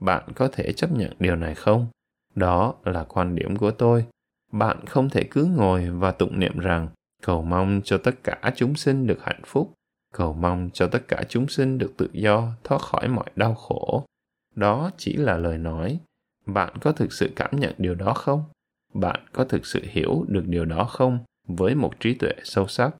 [0.00, 1.86] Bạn có thể chấp nhận điều này không?
[2.34, 4.06] Đó là quan điểm của tôi.
[4.52, 6.88] Bạn không thể cứ ngồi và tụng niệm rằng
[7.22, 9.72] cầu mong cho tất cả chúng sinh được hạnh phúc,
[10.14, 14.04] cầu mong cho tất cả chúng sinh được tự do, thoát khỏi mọi đau khổ.
[14.54, 16.00] Đó chỉ là lời nói.
[16.46, 18.44] Bạn có thực sự cảm nhận điều đó không?
[18.94, 21.18] Bạn có thực sự hiểu được điều đó không
[21.48, 22.90] với một trí tuệ sâu sắc?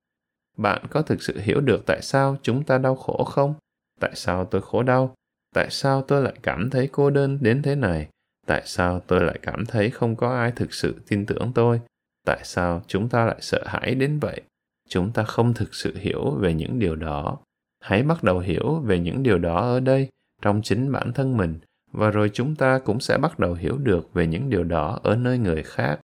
[0.56, 3.54] Bạn có thực sự hiểu được tại sao chúng ta đau khổ không?
[4.00, 5.14] Tại sao tôi khổ đau?
[5.54, 8.08] Tại sao tôi lại cảm thấy cô đơn đến thế này?
[8.46, 11.80] Tại sao tôi lại cảm thấy không có ai thực sự tin tưởng tôi?
[12.26, 14.42] Tại sao chúng ta lại sợ hãi đến vậy?
[14.88, 17.38] Chúng ta không thực sự hiểu về những điều đó.
[17.80, 20.08] Hãy bắt đầu hiểu về những điều đó ở đây,
[20.42, 21.58] trong chính bản thân mình,
[21.92, 25.16] và rồi chúng ta cũng sẽ bắt đầu hiểu được về những điều đó ở
[25.16, 26.00] nơi người khác.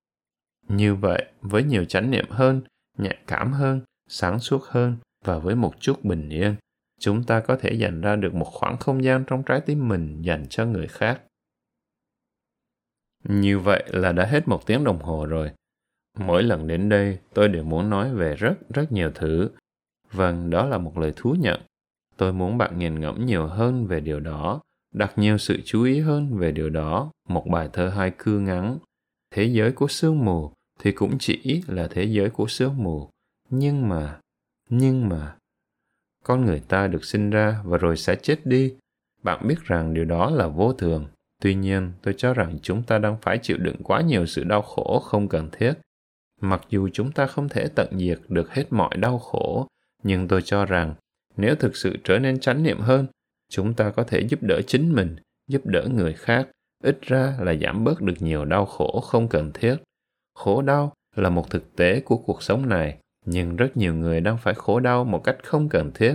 [0.69, 2.63] Như vậy, với nhiều chánh niệm hơn,
[2.99, 6.55] nhạy cảm hơn, sáng suốt hơn và với một chút bình yên,
[7.03, 10.23] chúng ta có thể dành ra được một khoảng không gian trong trái tim mình
[10.23, 11.21] dành cho người khác.
[13.25, 15.51] Như vậy là đã hết một tiếng đồng hồ rồi.
[16.19, 19.51] Mỗi lần đến đây, tôi đều muốn nói về rất rất nhiều thứ.
[20.13, 21.61] Vâng, đó là một lời thú nhận.
[22.17, 24.61] Tôi muốn bạn nghiền ngẫm nhiều hơn về điều đó,
[24.95, 27.11] đặt nhiều sự chú ý hơn về điều đó.
[27.29, 28.79] Một bài thơ hai cư ngắn.
[29.35, 33.11] Thế giới của sương mù thì cũng chỉ là thế giới của sương mù.
[33.51, 34.21] Nhưng mà,
[34.71, 35.37] nhưng mà,
[36.23, 38.75] con người ta được sinh ra và rồi sẽ chết đi.
[39.23, 41.07] Bạn biết rằng điều đó là vô thường.
[41.41, 44.63] Tuy nhiên, tôi cho rằng chúng ta đang phải chịu đựng quá nhiều sự đau
[44.63, 45.75] khổ không cần thiết
[46.43, 49.67] mặc dù chúng ta không thể tận diệt được hết mọi đau khổ
[50.03, 50.95] nhưng tôi cho rằng
[51.37, 53.07] nếu thực sự trở nên chánh niệm hơn
[53.51, 55.17] chúng ta có thể giúp đỡ chính mình
[55.49, 56.49] giúp đỡ người khác
[56.85, 59.77] ít ra là giảm bớt được nhiều đau khổ không cần thiết
[60.35, 64.39] khổ đau là một thực tế của cuộc sống này nhưng rất nhiều người đang
[64.39, 66.15] phải khổ đau một cách không cần thiết.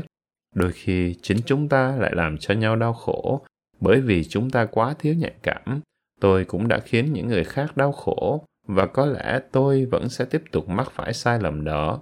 [0.55, 3.41] Đôi khi chính chúng ta lại làm cho nhau đau khổ.
[3.79, 5.81] Bởi vì chúng ta quá thiếu nhạy cảm,
[6.19, 10.25] tôi cũng đã khiến những người khác đau khổ và có lẽ tôi vẫn sẽ
[10.25, 12.01] tiếp tục mắc phải sai lầm đó.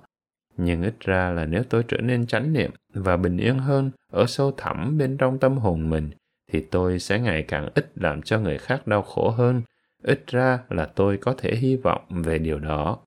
[0.58, 4.26] Nhưng ít ra là nếu tôi trở nên chánh niệm và bình yên hơn ở
[4.26, 6.10] sâu thẳm bên trong tâm hồn mình,
[6.52, 9.62] thì tôi sẽ ngày càng ít làm cho người khác đau khổ hơn.
[10.04, 12.98] Ít ra là tôi có thể hy vọng về điều đó.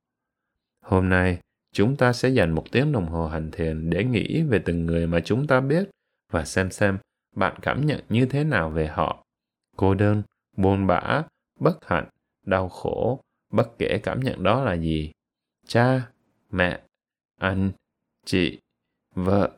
[0.85, 1.39] Hôm nay
[1.79, 5.07] chúng ta sẽ dành một tiếng đồng hồ hành thiền để nghĩ về từng người
[5.07, 5.89] mà chúng ta biết
[6.33, 6.99] và xem xem
[7.37, 9.25] bạn cảm nhận như thế nào về họ.
[9.77, 10.23] Cô đơn,
[10.57, 11.23] buồn bã,
[11.61, 12.09] bất hạnh,
[12.47, 13.21] đau khổ,
[13.53, 15.13] bất kể cảm nhận đó là gì?
[15.67, 16.11] Cha,
[16.51, 16.81] mẹ,
[17.41, 17.71] anh,
[18.27, 18.59] chị,
[19.15, 19.51] vợ,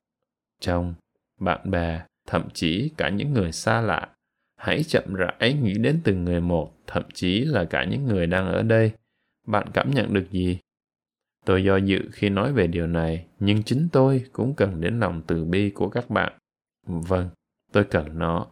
[0.61, 0.95] chồng,
[1.39, 4.09] bạn bè, thậm chí cả những người xa lạ.
[4.57, 8.47] Hãy chậm rãi nghĩ đến từng người một, thậm chí là cả những người đang
[8.47, 8.93] ở đây.
[9.47, 10.59] Bạn cảm nhận được gì?
[11.45, 15.23] Tôi do dự khi nói về điều này, nhưng chính tôi cũng cần đến lòng
[15.27, 16.33] từ bi của các bạn.
[16.87, 17.29] Vâng
[17.73, 18.47] tôi cần nó.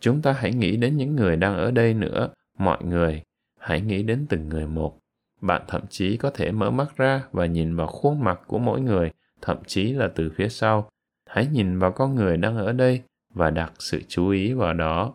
[0.00, 3.22] Chúng ta hãy nghĩ đến những người đang ở đây nữa, mọi người.
[3.58, 4.98] Hãy nghĩ đến từng người một.
[5.40, 8.80] Bạn thậm chí có thể mở mắt ra và nhìn vào khuôn mặt của mỗi
[8.80, 9.10] người,
[9.42, 10.88] thậm chí là từ phía sau.
[11.26, 13.02] Hãy nhìn vào con người đang ở đây
[13.34, 15.14] và đặt sự chú ý vào đó.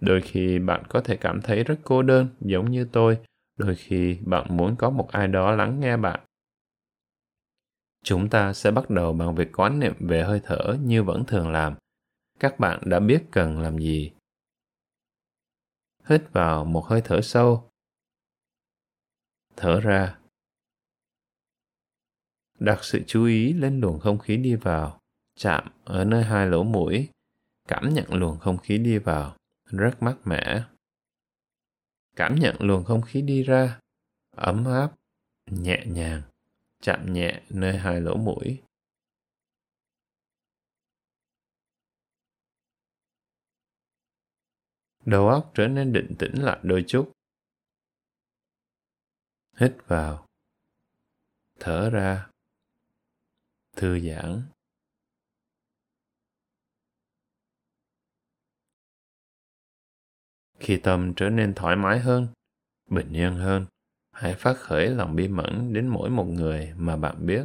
[0.00, 3.18] Đôi khi bạn có thể cảm thấy rất cô đơn, giống như tôi.
[3.58, 6.20] Đôi khi bạn muốn có một ai đó lắng nghe bạn
[8.06, 11.50] chúng ta sẽ bắt đầu bằng việc quán niệm về hơi thở như vẫn thường
[11.52, 11.74] làm.
[12.40, 14.12] Các bạn đã biết cần làm gì.
[16.04, 17.70] Hít vào một hơi thở sâu.
[19.56, 20.18] Thở ra.
[22.58, 25.00] Đặt sự chú ý lên luồng không khí đi vào.
[25.34, 27.08] Chạm ở nơi hai lỗ mũi.
[27.68, 29.36] Cảm nhận luồng không khí đi vào.
[29.64, 30.64] Rất mát mẻ.
[32.16, 33.80] Cảm nhận luồng không khí đi ra.
[34.36, 34.92] Ấm áp,
[35.50, 36.22] nhẹ nhàng
[36.86, 38.62] chạm nhẹ nơi hai lỗ mũi.
[45.04, 47.12] Đầu óc trở nên định tĩnh lại đôi chút.
[49.56, 50.26] Hít vào.
[51.60, 52.30] Thở ra.
[53.76, 54.42] Thư giãn.
[60.58, 62.28] Khi tâm trở nên thoải mái hơn,
[62.90, 63.66] bình yên hơn
[64.16, 67.44] hãy phát khởi lòng bi mẫn đến mỗi một người mà bạn biết.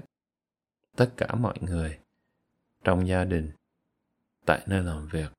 [0.95, 1.99] Tất cả mọi người
[2.83, 3.51] trong gia đình,
[4.45, 5.31] tại nơi làm việc,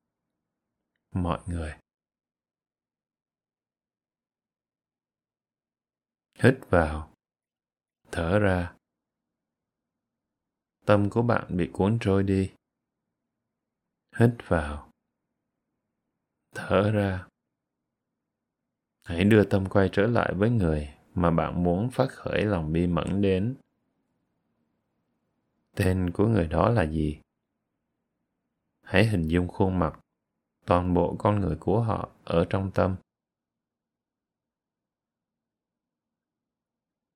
[1.11, 1.75] mọi người.
[6.39, 7.15] Hít vào,
[8.13, 8.75] thở ra.
[10.87, 12.53] Tâm của bạn bị cuốn trôi đi.
[14.17, 14.91] Hít vào,
[16.55, 17.27] thở ra.
[19.03, 22.87] Hãy đưa tâm quay trở lại với người mà bạn muốn phát khởi lòng bi
[22.87, 23.57] mẫn đến.
[25.77, 27.21] Tên của người đó là gì?
[28.83, 30.01] Hãy hình dung khuôn mặt
[30.67, 32.97] toàn bộ con người của họ ở trong tâm.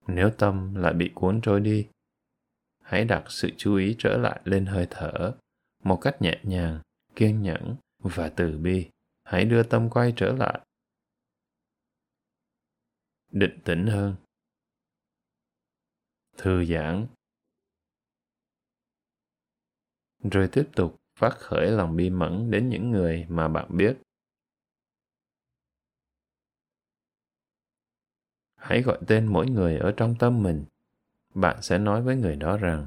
[0.06, 1.88] Nếu tâm lại bị cuốn trôi đi,
[2.82, 5.32] hãy đặt sự chú ý trở lại lên hơi thở
[5.84, 6.80] một cách nhẹ nhàng,
[7.16, 8.90] kiên nhẫn và từ bi.
[9.24, 10.60] Hãy đưa tâm quay trở lại
[13.38, 14.16] định tĩnh hơn.
[16.36, 17.06] Thư giãn.
[20.32, 23.98] Rồi tiếp tục phát khởi lòng bi mẫn đến những người mà bạn biết.
[28.56, 30.64] Hãy gọi tên mỗi người ở trong tâm mình.
[31.34, 32.86] Bạn sẽ nói với người đó rằng,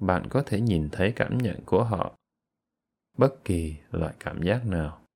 [0.00, 2.16] bạn có thể nhìn thấy cảm nhận của họ,
[3.18, 5.07] bất kỳ loại cảm giác nào.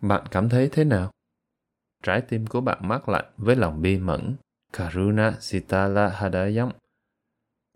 [0.00, 1.10] Bạn cảm thấy thế nào?
[2.02, 4.36] Trái tim của bạn mát lạnh với lòng bi mẫn.
[4.72, 6.70] Karuna sitala hadayam.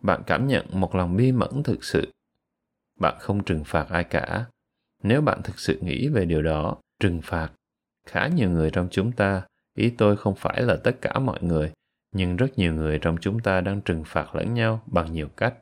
[0.02, 2.12] Bạn cảm nhận một lòng bi mẫn thực sự.
[3.00, 4.46] Bạn không trừng phạt ai cả.
[5.02, 7.50] Nếu bạn thực sự nghĩ về điều đó, trừng phạt
[8.06, 9.42] khá nhiều người trong chúng ta.
[9.74, 11.72] Ý tôi không phải là tất cả mọi người,
[12.12, 15.54] nhưng rất nhiều người trong chúng ta đang trừng phạt lẫn nhau bằng nhiều cách.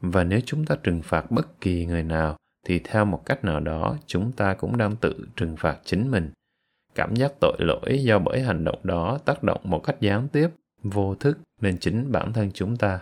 [0.00, 3.60] Và nếu chúng ta trừng phạt bất kỳ người nào thì theo một cách nào
[3.60, 6.30] đó chúng ta cũng đang tự trừng phạt chính mình.
[6.94, 10.48] Cảm giác tội lỗi do bởi hành động đó tác động một cách gián tiếp,
[10.82, 13.00] vô thức lên chính bản thân chúng ta.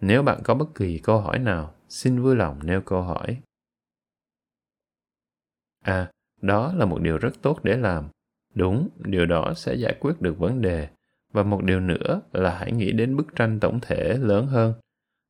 [0.00, 3.40] Nếu bạn có bất kỳ câu hỏi nào, xin vui lòng nêu câu hỏi.
[5.82, 6.10] À
[6.42, 8.08] đó là một điều rất tốt để làm.
[8.54, 10.88] Đúng, điều đó sẽ giải quyết được vấn đề.
[11.32, 14.74] Và một điều nữa là hãy nghĩ đến bức tranh tổng thể lớn hơn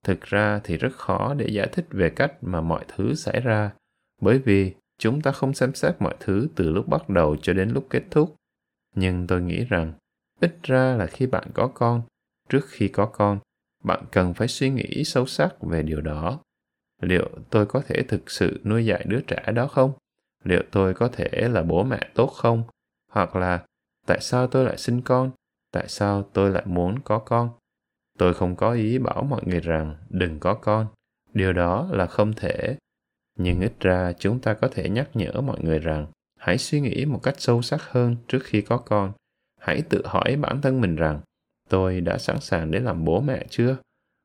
[0.05, 3.73] thực ra thì rất khó để giải thích về cách mà mọi thứ xảy ra,
[4.21, 7.71] bởi vì chúng ta không xem xét mọi thứ từ lúc bắt đầu cho đến
[7.71, 8.35] lúc kết thúc.
[8.95, 9.93] Nhưng tôi nghĩ rằng,
[10.41, 12.03] ít ra là khi bạn có con,
[12.49, 13.39] trước khi có con,
[13.85, 16.41] bạn cần phải suy nghĩ sâu sắc về điều đó.
[17.03, 19.93] Liệu tôi có thể thực sự nuôi dạy đứa trẻ đó không?
[20.45, 22.65] Liệu tôi có thể là bố mẹ tốt không?
[23.11, 23.65] Hoặc là,
[24.07, 25.31] tại sao tôi lại sinh con?
[25.73, 27.51] Tại sao tôi lại muốn có con?
[28.19, 30.87] Tôi không có ý bảo mọi người rằng đừng có con.
[31.33, 32.77] Điều đó là không thể.
[33.39, 36.07] Nhưng ít ra chúng ta có thể nhắc nhở mọi người rằng
[36.39, 39.12] hãy suy nghĩ một cách sâu sắc hơn trước khi có con.
[39.61, 41.21] Hãy tự hỏi bản thân mình rằng,
[41.69, 43.77] tôi đã sẵn sàng để làm bố mẹ chưa?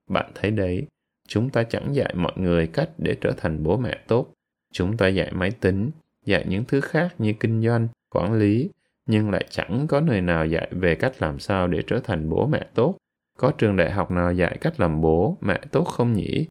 [0.10, 0.88] Bạn thấy đấy,
[1.28, 4.34] chúng ta chẳng dạy mọi người cách để trở thành bố mẹ tốt.
[4.74, 5.92] Chúng ta dạy máy tính,
[6.26, 8.70] dạy những thứ khác như kinh doanh, quản lý,
[9.06, 12.48] nhưng lại chẳng có nơi nào dạy về cách làm sao để trở thành bố
[12.48, 12.98] mẹ tốt
[13.40, 16.48] có trường đại học nào dạy cách làm bố, mẹ tốt không nhỉ?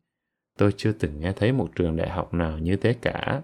[0.59, 3.43] Tôi chưa từng nghe thấy một trường đại học nào như thế cả.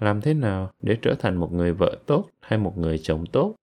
[0.00, 3.54] Làm thế nào để trở thành một người vợ tốt hay một người chồng tốt?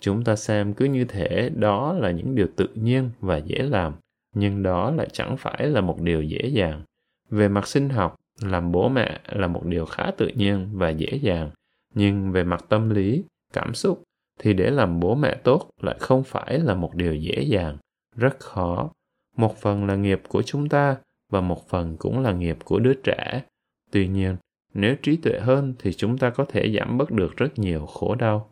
[0.00, 3.94] Chúng ta xem cứ như thể đó là những điều tự nhiên và dễ làm,
[4.34, 6.82] nhưng đó lại chẳng phải là một điều dễ dàng.
[7.30, 11.18] Về mặt sinh học, làm bố mẹ là một điều khá tự nhiên và dễ
[11.22, 11.50] dàng,
[11.94, 14.02] nhưng về mặt tâm lý, cảm xúc,
[14.40, 17.78] thì để làm bố mẹ tốt lại không phải là một điều dễ dàng
[18.16, 18.90] rất khó.
[19.36, 20.96] Một phần là nghiệp của chúng ta
[21.32, 23.42] và một phần cũng là nghiệp của đứa trẻ.
[23.90, 24.36] Tuy nhiên,
[24.74, 28.14] nếu trí tuệ hơn thì chúng ta có thể giảm bớt được rất nhiều khổ
[28.14, 28.50] đau.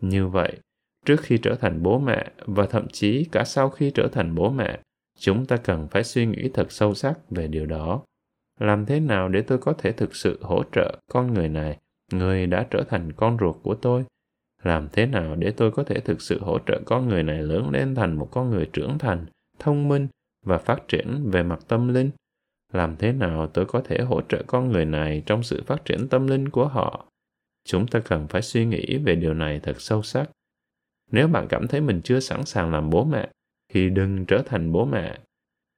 [0.00, 0.58] Như vậy,
[1.06, 4.50] trước khi trở thành bố mẹ và thậm chí cả sau khi trở thành bố
[4.50, 4.80] mẹ,
[5.18, 8.02] chúng ta cần phải suy nghĩ thật sâu sắc về điều đó.
[8.60, 11.78] Làm thế nào để tôi có thể thực sự hỗ trợ con người này,
[12.12, 14.04] người đã trở thành con ruột của tôi?
[14.62, 17.70] Làm thế nào để tôi có thể thực sự hỗ trợ con người này lớn
[17.70, 19.26] lên thành một con người trưởng thành,
[19.58, 20.08] thông minh
[20.46, 22.10] và phát triển về mặt tâm linh?
[22.72, 26.08] Làm thế nào tôi có thể hỗ trợ con người này trong sự phát triển
[26.08, 27.06] tâm linh của họ?
[27.64, 30.30] Chúng ta cần phải suy nghĩ về điều này thật sâu sắc.
[31.10, 33.28] Nếu bạn cảm thấy mình chưa sẵn sàng làm bố mẹ,
[33.72, 35.18] thì đừng trở thành bố mẹ.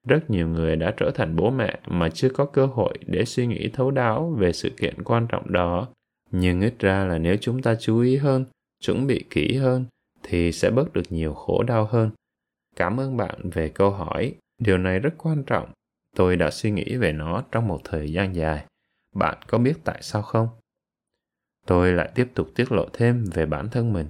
[0.08, 3.46] Rất nhiều người đã trở thành bố mẹ mà chưa có cơ hội để suy
[3.46, 5.88] nghĩ thấu đáo về sự kiện quan trọng đó.
[6.30, 8.44] Nhưng ít ra là nếu chúng ta chú ý hơn
[8.80, 9.84] chuẩn bị kỹ hơn
[10.22, 12.10] thì sẽ bớt được nhiều khổ đau hơn.
[12.76, 14.34] Cảm ơn bạn về câu hỏi.
[14.58, 15.72] Điều này rất quan trọng.
[16.16, 18.64] Tôi đã suy nghĩ về nó trong một thời gian dài.
[19.14, 20.48] Bạn có biết tại sao không?
[21.66, 24.06] Tôi lại tiếp tục tiết lộ thêm về bản thân mình.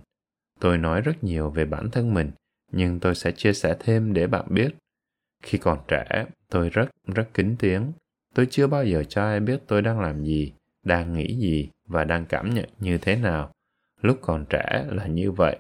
[0.61, 2.31] Tôi nói rất nhiều về bản thân mình,
[2.73, 4.75] nhưng tôi sẽ chia sẻ thêm để bạn biết.
[5.43, 7.93] Khi còn trẻ, tôi rất rất kín tiếng.
[8.35, 10.53] Tôi chưa bao giờ cho ai biết tôi đang làm gì,
[10.85, 13.53] đang nghĩ gì và đang cảm nhận như thế nào
[14.03, 15.57] lúc còn trẻ là như vậy.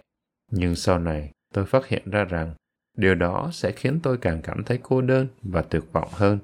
[0.51, 2.55] Nhưng sau này, tôi phát hiện ra rằng
[2.97, 6.39] điều đó sẽ khiến tôi càng cảm thấy cô đơn và tuyệt vọng hơn.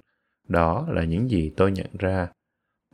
[0.49, 2.29] Đó là những gì tôi nhận ra.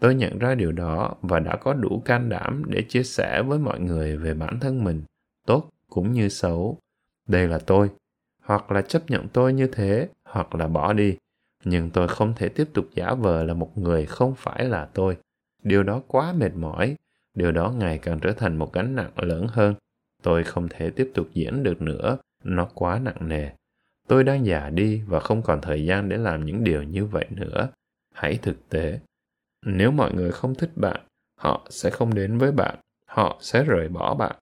[0.00, 3.58] Tôi nhận ra điều đó và đã có đủ can đảm để chia sẻ với
[3.58, 5.02] mọi người về bản thân mình,
[5.46, 6.78] tốt cũng như xấu.
[7.28, 7.90] Đây là tôi.
[8.42, 11.16] Hoặc là chấp nhận tôi như thế, hoặc là bỏ đi.
[11.64, 15.16] Nhưng tôi không thể tiếp tục giả vờ là một người không phải là tôi.
[15.62, 16.96] Điều đó quá mệt mỏi
[17.34, 19.74] điều đó ngày càng trở thành một gánh nặng lớn hơn.
[20.22, 22.18] Tôi không thể tiếp tục diễn được nữa.
[22.44, 23.50] Nó quá nặng nề.
[24.08, 27.26] Tôi đang già đi và không còn thời gian để làm những điều như vậy
[27.30, 27.68] nữa.
[28.14, 29.00] Hãy thực tế.
[29.66, 31.00] Nếu mọi người không thích bạn,
[31.40, 32.78] họ sẽ không đến với bạn.
[33.06, 34.36] Họ sẽ rời bỏ bạn.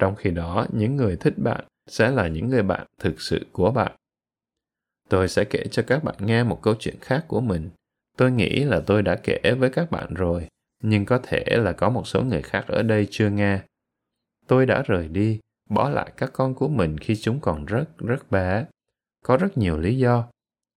[0.00, 3.70] Trong khi đó, những người thích bạn sẽ là những người bạn thực sự của
[3.70, 3.92] bạn.
[5.08, 7.70] Tôi sẽ kể cho các bạn nghe một câu chuyện khác của mình.
[8.16, 10.48] Tôi nghĩ là tôi đã kể với các bạn rồi
[10.82, 13.60] nhưng có thể là có một số người khác ở đây chưa nghe.
[14.46, 15.40] Tôi đã rời đi,
[15.70, 18.66] bỏ lại các con của mình khi chúng còn rất rất bé.
[19.24, 20.28] Có rất nhiều lý do.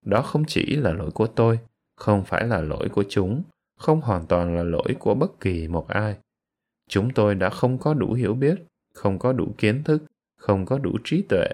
[0.05, 1.59] Đó không chỉ là lỗi của tôi,
[1.95, 3.43] không phải là lỗi của chúng,
[3.77, 6.15] không hoàn toàn là lỗi của bất kỳ một ai.
[6.89, 8.63] Chúng tôi đã không có đủ hiểu biết,
[8.93, 10.03] không có đủ kiến thức,
[10.37, 11.47] không có đủ trí tuệ.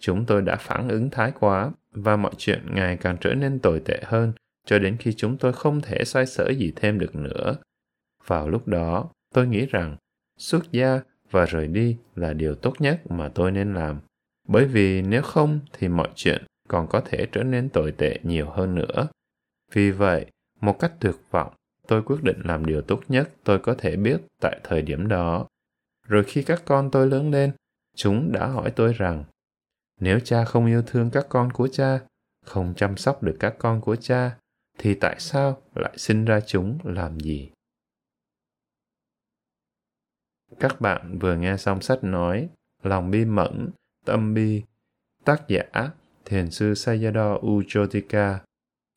[0.00, 3.80] Chúng tôi đã phản ứng thái quá, và mọi chuyện ngày càng trở nên tồi
[3.84, 4.32] tệ hơn,
[4.66, 7.56] cho đến khi chúng tôi không thể xoay sở gì thêm được nữa
[8.26, 9.96] vào lúc đó, tôi nghĩ rằng
[10.38, 11.00] xuất gia
[11.30, 14.00] và rời đi là điều tốt nhất mà tôi nên làm.
[14.48, 18.50] Bởi vì nếu không thì mọi chuyện còn có thể trở nên tồi tệ nhiều
[18.50, 19.08] hơn nữa.
[19.72, 20.26] Vì vậy,
[20.60, 21.52] một cách tuyệt vọng,
[21.86, 25.46] tôi quyết định làm điều tốt nhất tôi có thể biết tại thời điểm đó.
[26.08, 27.52] Rồi khi các con tôi lớn lên,
[27.96, 29.24] chúng đã hỏi tôi rằng,
[30.00, 32.00] nếu cha không yêu thương các con của cha,
[32.44, 34.36] không chăm sóc được các con của cha,
[34.78, 37.50] thì tại sao lại sinh ra chúng làm gì?
[40.60, 42.48] Các bạn vừa nghe xong sách nói,
[42.82, 43.70] lòng bi mẫn,
[44.04, 44.62] tâm bi,
[45.24, 45.90] tác giả
[46.24, 48.38] thiền sư sayadaw ujotika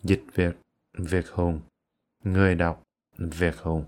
[0.04, 0.56] dịch việt
[0.98, 1.62] việt hùng,
[2.24, 2.84] người đọc,
[3.18, 3.86] việt hùng.